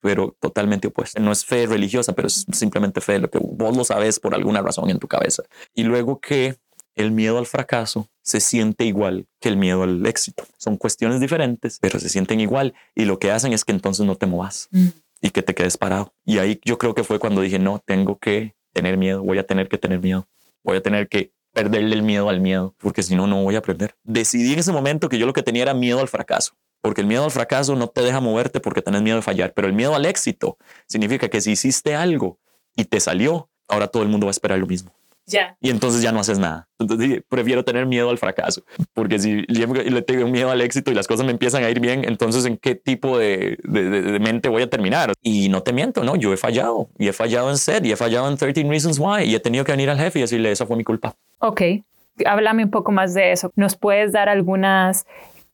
pero 0.00 0.36
totalmente 0.40 0.88
opuesto. 0.88 1.20
No 1.20 1.30
es 1.30 1.44
fe 1.44 1.64
religiosa, 1.64 2.12
pero 2.12 2.26
es 2.26 2.44
simplemente 2.50 3.00
fe, 3.00 3.20
lo 3.20 3.30
que 3.30 3.38
vos 3.40 3.76
lo 3.76 3.84
sabes 3.84 4.18
por 4.18 4.34
alguna 4.34 4.60
razón 4.60 4.90
en 4.90 4.98
tu 4.98 5.06
cabeza. 5.06 5.44
Y 5.74 5.84
luego 5.84 6.18
que 6.18 6.56
el 6.94 7.10
miedo 7.10 7.38
al 7.38 7.46
fracaso 7.46 8.08
se 8.22 8.40
siente 8.40 8.84
igual 8.84 9.26
que 9.40 9.48
el 9.48 9.56
miedo 9.56 9.82
al 9.82 10.04
éxito. 10.06 10.44
Son 10.58 10.76
cuestiones 10.76 11.20
diferentes, 11.20 11.78
pero 11.80 11.98
se 11.98 12.08
sienten 12.08 12.40
igual 12.40 12.74
y 12.94 13.04
lo 13.04 13.18
que 13.18 13.30
hacen 13.30 13.52
es 13.52 13.64
que 13.64 13.72
entonces 13.72 14.06
no 14.06 14.16
te 14.16 14.26
movas 14.26 14.68
mm. 14.70 14.88
y 15.20 15.30
que 15.30 15.42
te 15.42 15.54
quedes 15.54 15.76
parado. 15.76 16.14
Y 16.24 16.38
ahí 16.38 16.60
yo 16.64 16.78
creo 16.78 16.94
que 16.94 17.04
fue 17.04 17.18
cuando 17.18 17.40
dije, 17.40 17.58
no, 17.58 17.80
tengo 17.84 18.18
que 18.18 18.54
tener 18.72 18.96
miedo, 18.96 19.22
voy 19.22 19.38
a 19.38 19.46
tener 19.46 19.68
que 19.68 19.78
tener 19.78 20.00
miedo, 20.00 20.28
voy 20.62 20.76
a 20.76 20.82
tener 20.82 21.08
que 21.08 21.32
perderle 21.52 21.94
el 21.94 22.02
miedo 22.02 22.28
al 22.28 22.40
miedo, 22.40 22.74
porque 22.78 23.02
si 23.02 23.14
no, 23.14 23.26
no 23.26 23.42
voy 23.42 23.56
a 23.56 23.58
aprender. 23.58 23.94
Decidí 24.02 24.54
en 24.54 24.58
ese 24.58 24.72
momento 24.72 25.08
que 25.08 25.18
yo 25.18 25.26
lo 25.26 25.32
que 25.32 25.42
tenía 25.42 25.62
era 25.62 25.74
miedo 25.74 26.00
al 26.00 26.08
fracaso, 26.08 26.54
porque 26.80 27.02
el 27.02 27.06
miedo 27.06 27.24
al 27.24 27.30
fracaso 27.30 27.76
no 27.76 27.88
te 27.88 28.00
deja 28.00 28.20
moverte 28.20 28.60
porque 28.60 28.80
tenés 28.80 29.02
miedo 29.02 29.16
de 29.16 29.22
fallar, 29.22 29.52
pero 29.52 29.68
el 29.68 29.74
miedo 29.74 29.94
al 29.94 30.06
éxito 30.06 30.56
significa 30.86 31.28
que 31.28 31.40
si 31.40 31.52
hiciste 31.52 31.94
algo 31.94 32.38
y 32.74 32.86
te 32.86 33.00
salió, 33.00 33.50
ahora 33.68 33.88
todo 33.88 34.02
el 34.02 34.08
mundo 34.08 34.26
va 34.26 34.30
a 34.30 34.32
esperar 34.32 34.58
lo 34.58 34.66
mismo. 34.66 34.92
Ya. 35.26 35.56
Y 35.60 35.70
entonces 35.70 36.02
ya 36.02 36.12
no 36.12 36.20
haces 36.20 36.38
nada. 36.38 36.68
Entonces 36.78 37.22
prefiero 37.28 37.64
tener 37.64 37.86
miedo 37.86 38.10
al 38.10 38.18
fracaso, 38.18 38.64
porque 38.92 39.18
si 39.18 39.42
le 39.42 40.02
tengo 40.02 40.26
miedo 40.26 40.50
al 40.50 40.60
éxito 40.60 40.90
y 40.90 40.94
las 40.94 41.06
cosas 41.06 41.24
me 41.24 41.32
empiezan 41.32 41.62
a 41.62 41.70
ir 41.70 41.80
bien, 41.80 42.04
entonces 42.04 42.44
en 42.44 42.56
qué 42.56 42.74
tipo 42.74 43.18
de, 43.18 43.58
de, 43.62 44.18
mente 44.18 44.48
voy 44.48 44.62
a 44.62 44.70
terminar. 44.70 45.12
Y 45.22 45.48
no 45.48 45.62
te 45.62 45.72
miento, 45.72 46.02
no, 46.02 46.16
yo 46.16 46.32
he 46.32 46.36
fallado 46.36 46.88
y 46.98 47.08
he 47.08 47.12
fallado 47.12 47.50
en 47.50 47.56
SED 47.56 47.84
y 47.84 47.92
he 47.92 47.96
fallado 47.96 48.28
en 48.28 48.36
13 48.36 48.64
Reasons 48.64 48.98
Why 48.98 49.24
y 49.24 49.34
he 49.34 49.40
tenido 49.40 49.64
que 49.64 49.72
venir 49.72 49.90
al 49.90 49.98
jefe 49.98 50.18
y 50.18 50.22
decirle, 50.22 50.50
esa 50.50 50.66
fue 50.66 50.76
mi 50.76 50.84
culpa. 50.84 51.14
Ok, 51.38 51.62
háblame 52.26 52.64
un 52.64 52.70
poco 52.70 52.92
más 52.92 53.14
de 53.14 53.32
eso. 53.32 53.52
¿Nos 53.54 53.76
puedes 53.76 54.12
dar 54.12 54.28
algunas 54.28 55.06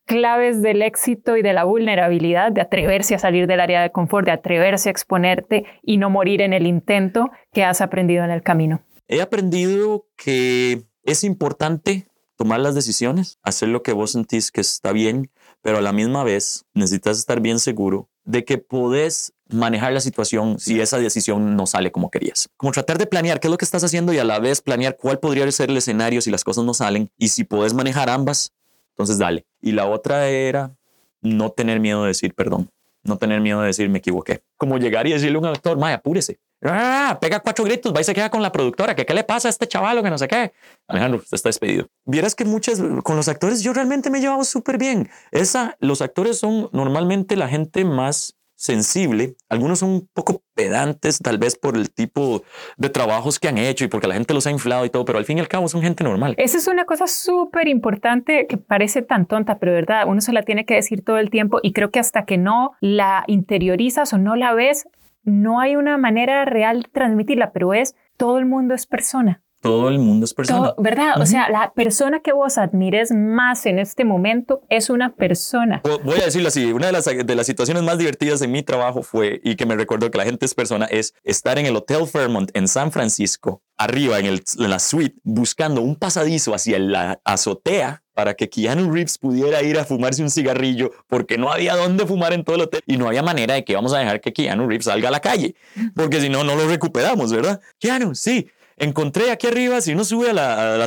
claves 0.09 0.63
del 0.63 0.83
éxito 0.83 1.37
y 1.37 1.43
de 1.43 1.53
la 1.53 1.65
vulnerabilidad, 1.65 2.51
de 2.51 2.63
atreverse 2.63 3.15
a 3.15 3.19
salir 3.19 3.47
del 3.47 3.61
área 3.61 3.83
de 3.83 3.91
confort, 3.91 4.25
de 4.25 4.33
atreverse 4.33 4.89
a 4.89 4.93
exponerte 4.93 5.67
y 5.83 5.99
no 5.99 6.09
morir 6.09 6.41
en 6.41 6.55
el 6.55 6.67
intento 6.67 7.31
que 7.53 7.63
has 7.65 7.81
aprendido 7.81 8.25
en 8.25 8.31
el 8.31 8.43
camino? 8.43 8.81
He 9.09 9.23
aprendido 9.23 10.07
que 10.17 10.85
es 11.03 11.25
importante 11.25 12.07
tomar 12.37 12.61
las 12.61 12.75
decisiones, 12.75 13.39
hacer 13.43 13.71
lo 13.71 13.83
que 13.83 13.95
vos 13.95 14.13
sentís 14.13 14.53
que 14.53 14.61
está 14.61 14.93
bien, 14.93 15.31
pero 15.63 15.79
a 15.79 15.81
la 15.81 15.93
misma 15.93 16.25
vez 16.25 16.67
necesitas 16.75 17.19
estar 17.19 17.41
bien 17.41 17.59
seguro 17.59 18.11
de 18.25 18.45
que 18.45 18.59
podés 18.59 19.33
manejar 19.49 19.95
la 19.95 20.01
situación 20.01 20.59
si 20.59 20.79
esa 20.81 20.99
decisión 20.99 21.57
no 21.57 21.67
sale 21.67 21.91
como 21.91 22.11
querías. 22.11 22.51
Como 22.59 22.71
tratar 22.71 22.99
de 22.99 23.07
planear 23.07 23.41
qué 23.41 23.49
es 23.49 23.51
lo 23.51 23.57
que 23.57 23.65
estás 23.65 23.83
haciendo 23.83 24.13
y 24.13 24.19
a 24.19 24.25
la 24.25 24.39
vez 24.41 24.61
planear 24.61 24.99
cuál 24.99 25.19
podría 25.19 25.51
ser 25.51 25.71
el 25.71 25.79
escenario 25.79 26.21
si 26.21 26.31
las 26.31 26.45
cosas 26.45 26.65
no 26.65 26.75
salen 26.75 27.11
y 27.17 27.29
si 27.29 27.45
podés 27.45 27.73
manejar 27.73 28.11
ambas, 28.11 28.53
entonces 28.91 29.17
dale. 29.17 29.47
Y 29.63 29.73
la 29.73 29.87
otra 29.87 30.29
era 30.29 30.77
no 31.23 31.51
tener 31.51 31.81
miedo 31.81 32.03
de 32.03 32.09
decir 32.09 32.35
perdón, 32.35 32.71
no 33.03 33.17
tener 33.17 33.41
miedo 33.41 33.63
de 33.63 33.69
decir 33.69 33.89
me 33.89 34.01
equivoqué. 34.01 34.43
Como 34.59 34.77
llegar 34.77 35.07
y 35.07 35.13
decirle 35.13 35.37
a 35.37 35.41
un 35.41 35.47
actor, 35.47 35.79
Maya, 35.79 35.97
apúrese. 35.97 36.39
Ah, 36.63 37.19
pega 37.21 37.41
cuatro 37.41 37.65
gritos, 37.65 37.95
va 37.95 38.01
y 38.01 38.05
se 38.05 38.15
queda 38.15 38.31
con 38.31 38.43
la 38.43 38.51
productora, 38.51 38.97
que 38.97 39.07
qué 39.07 39.15
le 39.15 39.25
pasa 39.25 39.49
a 39.49 39.51
este 39.51 39.69
chaval 39.69 39.99
o 39.99 40.03
que 40.03 40.11
no 40.11 40.19
sé 40.19 40.27
qué. 40.27 40.53
Alejandro, 40.89 41.21
usted 41.21 41.37
está 41.37 41.49
despedido. 41.49 41.89
Vieras 42.05 42.35
que 42.35 42.45
muchas, 42.45 42.83
con 43.05 43.17
los 43.17 43.29
actores 43.29 43.63
yo 43.63 43.73
realmente 43.73 44.11
me 44.11 44.19
he 44.19 44.21
llevado 44.21 44.43
súper 44.45 44.79
bien. 44.79 45.09
Esa, 45.31 45.77
los 45.81 46.03
actores 46.03 46.39
son 46.39 46.69
normalmente 46.73 47.37
la 47.37 47.49
gente 47.49 47.85
más 47.85 48.39
sensible. 48.59 49.37
Algunos 49.49 49.79
son 49.79 49.91
un 49.91 50.09
poco 50.13 50.43
pedantes, 50.55 51.19
tal 51.19 51.39
vez 51.39 51.57
por 51.57 51.77
el 51.77 51.93
tipo 51.93 52.43
de 52.77 52.91
trabajos 52.91 53.39
que 53.39 53.47
han 53.47 53.57
hecho 53.57 53.85
y 53.85 53.89
porque 53.89 54.09
la 54.09 54.15
gente 54.15 54.35
los 54.35 54.49
ha 54.49 54.51
inflado 54.51 54.85
y 54.85 54.91
todo, 54.91 55.05
pero 55.05 55.19
al 55.19 55.25
fin 55.25 55.39
y 55.39 55.41
al 55.41 55.47
cabo 55.47 55.69
son 55.69 55.81
gente 55.81 56.03
normal. 56.03 56.35
Esa 56.37 56.59
es 56.59 56.67
una 56.67 56.85
cosa 56.85 57.07
súper 57.07 57.69
importante 57.69 58.49
que 58.49 58.57
parece 58.57 59.03
tan 59.03 59.27
tonta, 59.27 59.61
pero 59.61 59.73
verdad, 59.73 60.09
uno 60.09 60.21
se 60.21 60.33
la 60.33 60.43
tiene 60.43 60.67
que 60.67 60.75
decir 60.75 61.05
todo 61.05 61.19
el 61.19 61.31
tiempo 61.31 61.61
y 61.63 61.73
creo 61.73 61.93
que 61.93 62.01
hasta 62.01 62.25
que 62.25 62.37
no 62.37 62.73
la 62.81 63.23
interiorizas 63.29 64.13
o 64.13 64.19
no 64.19 64.35
la 64.35 64.53
ves, 64.55 64.89
no 65.29 65.61
hay 65.61 65.77
una 65.77 65.97
manera 65.99 66.45
real 66.45 66.83
de 66.83 66.89
transmitirla, 66.89 67.53
pero 67.53 67.75
es 67.75 67.95
todo 68.17 68.39
el 68.39 68.47
mundo 68.47 68.75
es 68.75 68.87
persona. 68.87 69.43
Todo 69.61 69.89
el 69.89 69.99
mundo 69.99 70.25
es 70.25 70.35
persona. 70.35 70.73
¿Verdad? 70.79 71.21
O 71.21 71.27
sea, 71.27 71.51
la 71.51 71.73
persona 71.73 72.21
que 72.21 72.33
vos 72.33 72.59
admires 72.59 73.11
más 73.11 73.67
en 73.67 73.81
este 73.81 74.05
momento 74.05 74.63
es 74.69 74.89
una 74.89 75.17
persona. 75.17 75.83
Voy 76.05 76.21
a 76.21 76.27
decirlo 76.27 76.49
así, 76.49 76.73
una 76.73 76.87
de 76.87 76.93
las, 76.93 77.07
de 77.07 77.35
las 77.35 77.47
situaciones 77.47 77.83
más 77.83 77.99
divertidas 77.99 78.41
en 78.43 78.53
mi 78.53 78.63
trabajo 78.63 79.03
fue, 79.03 79.41
y 79.43 79.57
que 79.57 79.67
me 79.67 79.75
recuerdo 79.75 80.13
que 80.13 80.19
la 80.19 80.25
gente 80.25 80.47
es 80.47 80.55
persona, 80.55 80.85
es 80.87 81.13
estar 81.25 81.59
en 81.59 81.67
el 81.67 81.75
Hotel 81.75 82.07
Fairmont 82.07 82.51
en 82.55 82.69
San 82.69 82.93
Francisco, 82.93 83.63
arriba 83.77 84.21
en, 84.21 84.27
el, 84.27 84.45
en 84.59 84.71
la 84.71 84.79
suite, 84.79 85.19
buscando 85.25 85.83
un 85.83 85.97
pasadizo 85.97 86.55
hacia 86.55 86.79
la 86.79 87.21
azotea 87.25 88.05
para 88.19 88.35
que 88.35 88.49
Keanu 88.49 88.91
Reeves 88.93 89.17
pudiera 89.17 89.63
ir 89.63 89.79
a 89.79 89.85
fumarse 89.85 90.25
un 90.25 90.29
cigarrillo 90.29 90.91
porque 91.07 91.39
no 91.39 91.53
había 91.53 91.77
dónde 91.77 92.05
fumar 92.05 92.33
en 92.33 92.43
todo 92.43 92.57
el 92.57 92.63
hotel 92.63 92.83
y 92.85 92.97
no 92.97 93.07
había 93.07 93.23
manera 93.23 93.55
de 93.55 93.65
que 93.65 93.77
vamos 93.77 93.95
a 93.95 94.01
dejar 94.01 94.21
que 94.21 94.33
Keanu 94.33 94.67
Reeves 94.67 94.87
salga 94.87 95.07
a 95.07 95.13
la 95.13 95.21
calle, 95.21 95.55
porque 95.95 96.21
si 96.21 96.29
no, 96.29 96.43
no 96.43 96.57
lo 96.57 96.67
recuperamos, 96.67 97.33
¿verdad? 97.33 97.61
Keanu, 97.79 98.17
sí, 98.17 98.49
encontré 98.79 99.31
aquí 99.31 99.47
arriba, 99.47 99.81
si 99.81 99.93
uno 99.93 100.05
sube 100.05 100.31
a 100.31 100.33
la, 100.33 100.85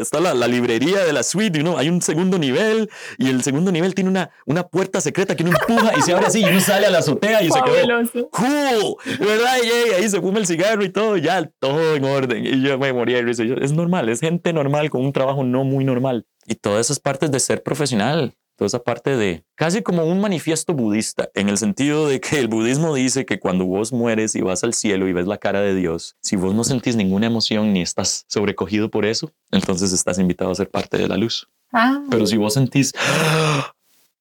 está 0.00 0.20
la, 0.20 0.48
librería 0.48 1.04
de 1.04 1.12
la 1.12 1.22
suite, 1.22 1.58
y 1.58 1.60
uno, 1.62 1.78
hay 1.78 1.88
un 1.88 2.02
segundo 2.02 2.38
nivel 2.38 2.90
y 3.18 3.28
el 3.28 3.42
segundo 3.42 3.72
nivel 3.72 3.94
tiene 3.94 4.10
una, 4.10 4.30
una 4.46 4.66
puerta 4.66 5.00
secreta 5.00 5.36
que 5.36 5.44
uno 5.44 5.56
empuja 5.58 5.92
y 5.98 6.02
se 6.02 6.12
abre 6.12 6.26
así 6.26 6.40
y 6.40 6.44
uno 6.44 6.60
sale 6.60 6.86
a 6.86 6.90
la 6.90 6.98
azotea 6.98 7.42
y 7.42 7.50
se 7.50 7.60
quedó 7.62 8.30
cool, 8.30 8.96
¿verdad? 9.18 9.56
Y 9.62 9.94
ahí 9.94 10.08
se 10.08 10.20
fuma 10.20 10.38
el 10.38 10.46
cigarro 10.46 10.84
y 10.84 10.88
todo, 10.88 11.16
ya 11.16 11.44
todo 11.58 11.94
en 11.94 12.04
orden. 12.04 12.44
Y 12.44 12.62
yo 12.62 12.78
me 12.78 12.92
moría 12.92 13.16
de 13.16 13.22
risa. 13.22 13.44
Es 13.60 13.72
normal, 13.72 14.08
es 14.08 14.20
gente 14.20 14.52
normal 14.52 14.90
con 14.90 15.04
un 15.04 15.12
trabajo 15.12 15.44
no 15.44 15.64
muy 15.64 15.84
normal. 15.84 16.26
Y 16.46 16.56
todas 16.56 16.86
esas 16.86 16.98
partes 16.98 17.30
de 17.30 17.38
ser 17.38 17.62
profesional, 17.62 18.34
toda 18.60 18.66
esa 18.66 18.84
parte 18.84 19.16
de 19.16 19.42
casi 19.54 19.80
como 19.80 20.04
un 20.04 20.20
manifiesto 20.20 20.74
budista, 20.74 21.30
en 21.34 21.48
el 21.48 21.56
sentido 21.56 22.06
de 22.06 22.20
que 22.20 22.38
el 22.38 22.46
budismo 22.46 22.94
dice 22.94 23.24
que 23.24 23.40
cuando 23.40 23.64
vos 23.64 23.90
mueres 23.90 24.34
y 24.34 24.42
vas 24.42 24.62
al 24.64 24.74
cielo 24.74 25.08
y 25.08 25.14
ves 25.14 25.26
la 25.26 25.38
cara 25.38 25.62
de 25.62 25.74
Dios, 25.74 26.18
si 26.20 26.36
vos 26.36 26.54
no 26.54 26.62
sentís 26.62 26.94
ninguna 26.94 27.24
emoción 27.24 27.72
ni 27.72 27.80
estás 27.80 28.26
sobrecogido 28.28 28.90
por 28.90 29.06
eso, 29.06 29.32
entonces 29.50 29.94
estás 29.94 30.18
invitado 30.18 30.50
a 30.50 30.54
ser 30.54 30.68
parte 30.68 30.98
de 30.98 31.08
la 31.08 31.16
luz. 31.16 31.48
Ah. 31.72 32.02
Pero 32.10 32.26
si 32.26 32.36
vos 32.36 32.52
sentís 32.52 32.92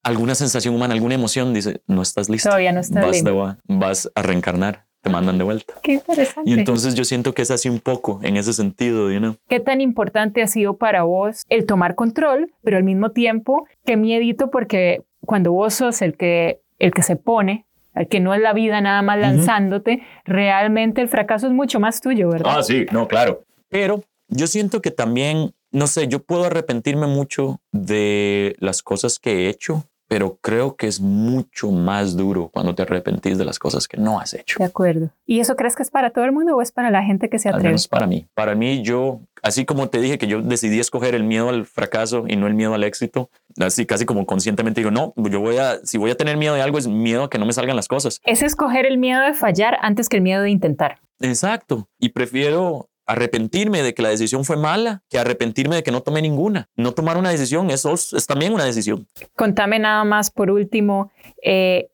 alguna 0.04 0.36
sensación 0.36 0.73
humana, 0.73 0.93
alguna 0.93 1.15
emoción, 1.15 1.54
dice, 1.54 1.82
no 1.86 2.02
estás 2.02 2.30
listo. 2.30 2.47
Todavía 2.47 2.71
no 2.71 2.80
estás 2.80 3.21
vas, 3.21 3.58
vas 3.67 4.10
a 4.15 4.21
reencarnar 4.21 4.86
te 5.02 5.10
mandan 5.10 5.38
de 5.38 5.44
vuelta. 5.44 5.76
Qué 5.82 5.94
interesante. 5.94 6.50
Y 6.50 6.54
entonces 6.54 6.96
yo 6.96 7.06
siento 7.06 7.34
que 7.34 7.42
es 7.42 7.52
así 7.52 7.70
un 7.70 7.80
poco 7.80 8.20
en 8.24 8.38
ese 8.38 8.54
sentido, 8.54 9.12
you 9.12 9.36
¿Qué 9.48 9.60
tan 9.60 9.82
importante 9.82 10.42
ha 10.42 10.48
sido 10.48 10.78
para 10.78 11.04
vos 11.04 11.44
el 11.50 11.66
tomar 11.66 11.96
control, 11.96 12.52
pero 12.64 12.78
al 12.78 12.84
mismo 12.84 13.12
tiempo, 13.12 13.68
qué 13.86 13.98
miedito 13.98 14.52
porque 14.52 15.04
cuando 15.26 15.52
vos 15.52 15.76
sos 15.76 16.02
el 16.02 16.18
que, 16.18 16.60
el 16.80 16.92
que 16.92 17.04
se 17.04 17.16
pone 17.16 17.66
que 18.10 18.20
no 18.20 18.34
es 18.34 18.42
la 18.42 18.54
vida 18.54 18.80
nada 18.82 19.02
más 19.02 19.20
lanzándote, 19.20 20.02
realmente 20.24 21.02
el 21.02 21.10
fracaso 21.10 21.48
es 21.48 21.54
mucho 21.54 21.80
más 21.80 22.02
tuyo, 22.02 22.30
¿verdad? 22.30 22.60
Ah, 22.60 22.64
sí, 22.64 22.86
no, 22.92 23.08
claro. 23.08 23.44
Pero 23.68 24.04
yo 24.28 24.48
siento 24.48 24.82
que 24.82 24.92
también, 24.92 25.54
no 25.72 25.88
sé, 25.88 26.08
yo 26.08 26.20
puedo 26.24 26.46
arrepentirme 26.46 27.08
mucho 27.08 27.60
de 27.72 28.56
las 28.60 28.84
cosas 28.84 29.20
que 29.20 29.46
he 29.46 29.50
hecho, 29.50 29.86
pero 30.10 30.39
creo 30.41 30.76
que 30.76 30.88
es 30.88 31.00
mucho 31.00 31.72
más 31.72 32.17
duro 32.17 32.50
cuando 32.52 32.74
te 32.74 32.82
arrepentís 32.82 33.38
de 33.38 33.45
las 33.45 33.60
cosas 33.60 33.88
que 33.88 33.95
no 33.95 34.19
has 34.19 34.34
hecho. 34.34 34.58
De 34.58 34.65
acuerdo. 34.65 35.12
¿Y 35.26 35.39
eso 35.39 35.56
crees 35.56 35.76
que 35.76 35.84
es 35.84 35.91
para 35.91 36.10
todo 36.10 36.26
el 36.26 36.32
mundo 36.32 36.56
o 36.56 36.62
es 36.63 36.72
para 36.72 36.89
la 36.89 37.04
gente 37.04 37.30
que 37.30 37.38
se 37.38 37.48
atreve? 37.48 37.67
Al 37.67 37.72
menos 37.74 37.88
para 37.88 38.08
mí. 38.08 38.28
Para 38.34 38.56
mí, 38.56 38.82
yo, 38.82 39.22
así 39.43 39.65
como 39.65 39.88
te 39.89 40.02
dije 40.02 40.17
que 40.17 40.26
yo 40.26 40.41
decidí 40.41 40.80
escoger 40.80 41.13
el 41.13 41.24
miedo 41.24 41.50
al 41.50 41.67
fracaso 41.67 42.26
y 42.28 42.38
no 42.38 42.48
el 42.48 42.56
miedo 42.56 42.74
al 42.74 42.84
éxito, 42.84 43.30
así 43.60 43.86
casi 43.86 44.06
como 44.06 44.26
conscientemente 44.26 44.82
digo, 44.82 44.89
no, 44.89 45.13
yo 45.15 45.39
voy 45.41 45.58
a, 45.58 45.78
si 45.84 46.00
voy 46.00 46.10
a 46.10 46.17
tener 46.17 46.38
miedo 46.38 46.56
de 46.56 46.63
algo, 46.63 46.80
es 46.80 46.88
miedo 46.88 47.26
a 47.26 47.30
que 47.30 47.38
no 47.38 47.45
me 47.45 47.54
salgan 47.54 47.76
las 47.76 47.88
cosas. 47.88 48.19
Es 48.26 48.41
escoger 48.41 48.88
el 48.88 48.98
miedo 48.98 49.22
de 49.22 49.36
fallar 49.36 49.78
antes 49.82 50.10
que 50.10 50.17
el 50.17 50.24
miedo 50.24 50.41
de 50.41 50.50
intentar. 50.50 50.98
Exacto. 51.19 51.88
Y 52.00 52.10
prefiero 52.10 52.89
arrepentirme 53.10 53.82
de 53.82 53.95
que 53.95 54.04
la 54.04 54.10
decisión 54.10 54.45
fue 54.45 54.56
mala 54.56 55.02
que 55.10 55.17
arrepentirme 55.17 55.76
de 55.76 55.84
que 55.84 55.91
no 55.91 56.02
tomé 56.02 56.22
ninguna. 56.22 56.69
No 56.76 56.91
tomar 56.91 57.17
una 57.17 57.32
decisión, 57.32 57.72
eso 57.72 57.93
es, 57.93 58.28
también 58.28 58.54
una 58.54 58.65
decisión. 58.65 59.08
Contame 59.36 59.80
nada 59.80 60.04
más 60.04 60.30
por 60.30 60.52
último, 60.52 61.12
eh, 61.41 61.89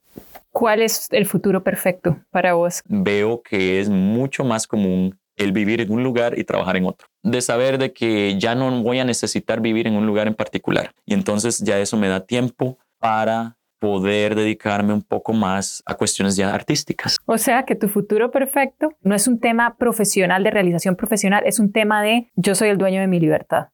¿cuál 0.51 0.81
es 0.81 1.07
el 1.11 1.25
futuro 1.25 1.63
perfecto 1.63 2.19
para 2.31 2.55
vos? 2.55 2.81
Veo 2.85 3.41
que 3.41 3.79
es 3.79 3.87
mucho 3.87 4.43
más 4.43 4.67
común 4.67 5.17
el 5.37 5.53
vivir 5.53 5.79
en 5.79 5.91
un 5.91 6.03
lugar 6.03 6.37
y 6.37 6.43
trabajar 6.43 6.75
en 6.75 6.85
otro. 6.85 7.07
De 7.23 7.41
saber 7.41 7.77
de 7.77 7.93
que 7.93 8.37
ya 8.37 8.53
no 8.53 8.83
voy 8.83 8.99
a 8.99 9.05
necesitar 9.05 9.61
vivir 9.61 9.87
en 9.87 9.95
un 9.95 10.05
lugar 10.05 10.27
en 10.27 10.35
particular. 10.35 10.91
Y 11.05 11.13
entonces 11.13 11.59
ya 11.59 11.79
eso 11.79 11.95
me 11.95 12.09
da 12.09 12.25
tiempo 12.25 12.77
para 12.99 13.55
poder 13.79 14.35
dedicarme 14.35 14.93
un 14.93 15.01
poco 15.01 15.33
más 15.33 15.83
a 15.85 15.95
cuestiones 15.95 16.35
ya 16.35 16.53
artísticas. 16.53 17.17
O 17.25 17.37
sea 17.37 17.63
que 17.63 17.75
tu 17.75 17.87
futuro 17.87 18.31
perfecto 18.31 18.89
no 19.01 19.15
es 19.15 19.27
un 19.27 19.39
tema 19.39 19.77
profesional 19.77 20.43
de 20.43 20.51
realización 20.51 20.95
profesional, 20.95 21.43
es 21.45 21.59
un 21.59 21.71
tema 21.71 22.01
de 22.01 22.31
yo 22.35 22.55
soy 22.55 22.69
el 22.69 22.77
dueño 22.77 23.01
de 23.01 23.07
mi 23.07 23.19
libertad. 23.19 23.67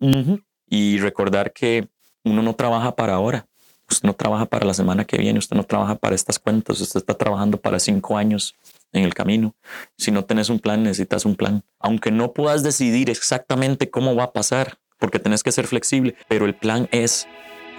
Y 0.68 0.98
recordar 1.00 1.54
que 1.54 1.88
uno 2.24 2.42
no 2.42 2.54
trabaja 2.56 2.96
para 2.96 3.14
ahora, 3.14 3.48
usted 3.90 4.08
no 4.08 4.14
trabaja 4.14 4.46
para 4.46 4.66
la 4.66 4.74
semana 4.74 5.06
que 5.06 5.18
viene, 5.18 5.40
usted 5.40 5.56
no 5.56 5.64
trabaja 5.64 5.96
para 5.96 6.16
estas 6.16 6.40
cuentas, 6.40 6.80
usted 6.80 7.00
está 7.00 7.14
trabajando 7.14 7.58
para 7.58 7.80
cinco 7.80 8.18
años 8.18 8.56
en 8.94 9.04
el 9.04 9.14
camino. 9.14 9.56
Si 9.98 10.12
no 10.12 10.26
tenés 10.26 10.50
un 10.50 10.60
plan, 10.60 10.84
necesitas 10.84 11.26
un 11.26 11.36
plan. 11.36 11.64
Aunque 11.80 12.12
no 12.12 12.34
puedas 12.34 12.64
decidir 12.64 13.10
exactamente 13.10 13.90
cómo 13.90 14.16
va 14.16 14.26
a 14.26 14.34
pasar, 14.34 14.78
porque 14.98 15.20
tenés 15.20 15.44
que 15.44 15.52
ser 15.52 15.68
flexible, 15.68 16.16
pero 16.28 16.46
el 16.46 16.56
plan 16.56 16.88
es 16.92 17.28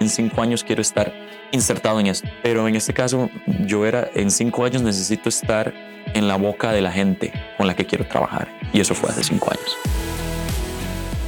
en 0.03 0.09
cinco 0.09 0.41
años 0.41 0.63
quiero 0.63 0.81
estar 0.81 1.13
insertado 1.51 1.99
en 1.99 2.07
esto. 2.07 2.27
Pero 2.43 2.67
en 2.67 2.75
este 2.75 2.93
caso, 2.93 3.29
yo 3.65 3.85
era, 3.85 4.09
en 4.13 4.29
cinco 4.29 4.65
años 4.65 4.81
necesito 4.81 5.29
estar 5.29 5.73
en 6.13 6.27
la 6.27 6.35
boca 6.35 6.71
de 6.71 6.81
la 6.81 6.91
gente 6.91 7.31
con 7.57 7.67
la 7.67 7.75
que 7.75 7.85
quiero 7.85 8.05
trabajar. 8.05 8.47
Y 8.73 8.79
eso 8.79 8.93
fue 8.93 9.09
hace 9.09 9.23
cinco 9.23 9.49
años. 9.51 9.77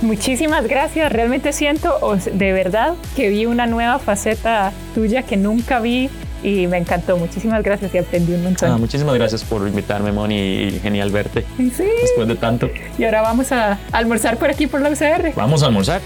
Muchísimas 0.01 0.67
gracias. 0.67 1.11
Realmente 1.11 1.53
siento 1.53 1.97
de 2.31 2.53
verdad 2.53 2.95
que 3.15 3.29
vi 3.29 3.45
una 3.45 3.65
nueva 3.65 3.97
faceta 3.97 4.73
tuya 4.93 5.23
que 5.23 5.37
nunca 5.37 5.79
vi 5.79 6.09
y 6.43 6.67
me 6.67 6.77
encantó. 6.77 7.17
Muchísimas 7.17 7.63
gracias 7.63 7.93
y 7.95 7.97
aprendí 7.97 8.33
un 8.33 8.43
montón. 8.43 8.71
Ah, 8.71 8.77
muchísimas 8.77 9.15
gracias 9.15 9.43
por 9.43 9.67
invitarme, 9.67 10.11
Moni, 10.11 10.35
y 10.35 10.79
genial 10.79 11.11
verte. 11.11 11.45
Sí. 11.57 11.85
Después 12.01 12.27
de 12.27 12.35
tanto. 12.35 12.69
Y 12.97 13.03
ahora 13.05 13.21
vamos 13.21 13.51
a 13.51 13.79
almorzar 13.91 14.37
por 14.37 14.49
aquí 14.49 14.67
por 14.67 14.81
la 14.81 14.89
UCR. 14.89 15.33
Vamos 15.35 15.63
a 15.63 15.67
almorzar. 15.67 16.01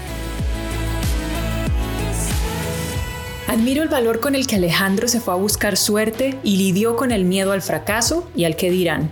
Admiro 3.50 3.82
el 3.82 3.88
valor 3.88 4.20
con 4.20 4.36
el 4.36 4.46
que 4.46 4.54
Alejandro 4.54 5.08
se 5.08 5.18
fue 5.18 5.34
a 5.34 5.36
buscar 5.36 5.76
suerte 5.76 6.38
y 6.44 6.56
lidió 6.56 6.94
con 6.94 7.10
el 7.10 7.24
miedo 7.24 7.50
al 7.50 7.62
fracaso 7.62 8.30
y 8.36 8.44
al 8.44 8.54
que 8.54 8.70
dirán. 8.70 9.10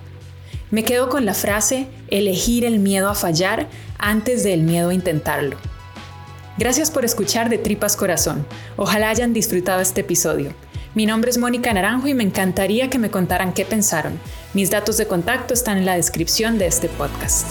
Me 0.70 0.84
quedo 0.84 1.08
con 1.08 1.24
la 1.24 1.34
frase, 1.34 1.88
elegir 2.06 2.64
el 2.64 2.78
miedo 2.78 3.08
a 3.08 3.16
fallar 3.16 3.66
antes 3.98 4.44
del 4.44 4.62
miedo 4.62 4.90
a 4.90 4.94
intentarlo. 4.94 5.56
Gracias 6.56 6.92
por 6.92 7.04
escuchar 7.04 7.48
de 7.48 7.58
Tripas 7.58 7.96
Corazón. 7.96 8.46
Ojalá 8.76 9.10
hayan 9.10 9.32
disfrutado 9.32 9.80
este 9.80 10.02
episodio. 10.02 10.54
Mi 10.94 11.04
nombre 11.04 11.32
es 11.32 11.38
Mónica 11.38 11.72
Naranjo 11.72 12.06
y 12.06 12.14
me 12.14 12.22
encantaría 12.22 12.88
que 12.88 13.00
me 13.00 13.10
contaran 13.10 13.52
qué 13.52 13.64
pensaron. 13.64 14.20
Mis 14.54 14.70
datos 14.70 14.98
de 14.98 15.08
contacto 15.08 15.52
están 15.52 15.78
en 15.78 15.84
la 15.84 15.96
descripción 15.96 16.58
de 16.58 16.68
este 16.68 16.88
podcast. 16.88 17.44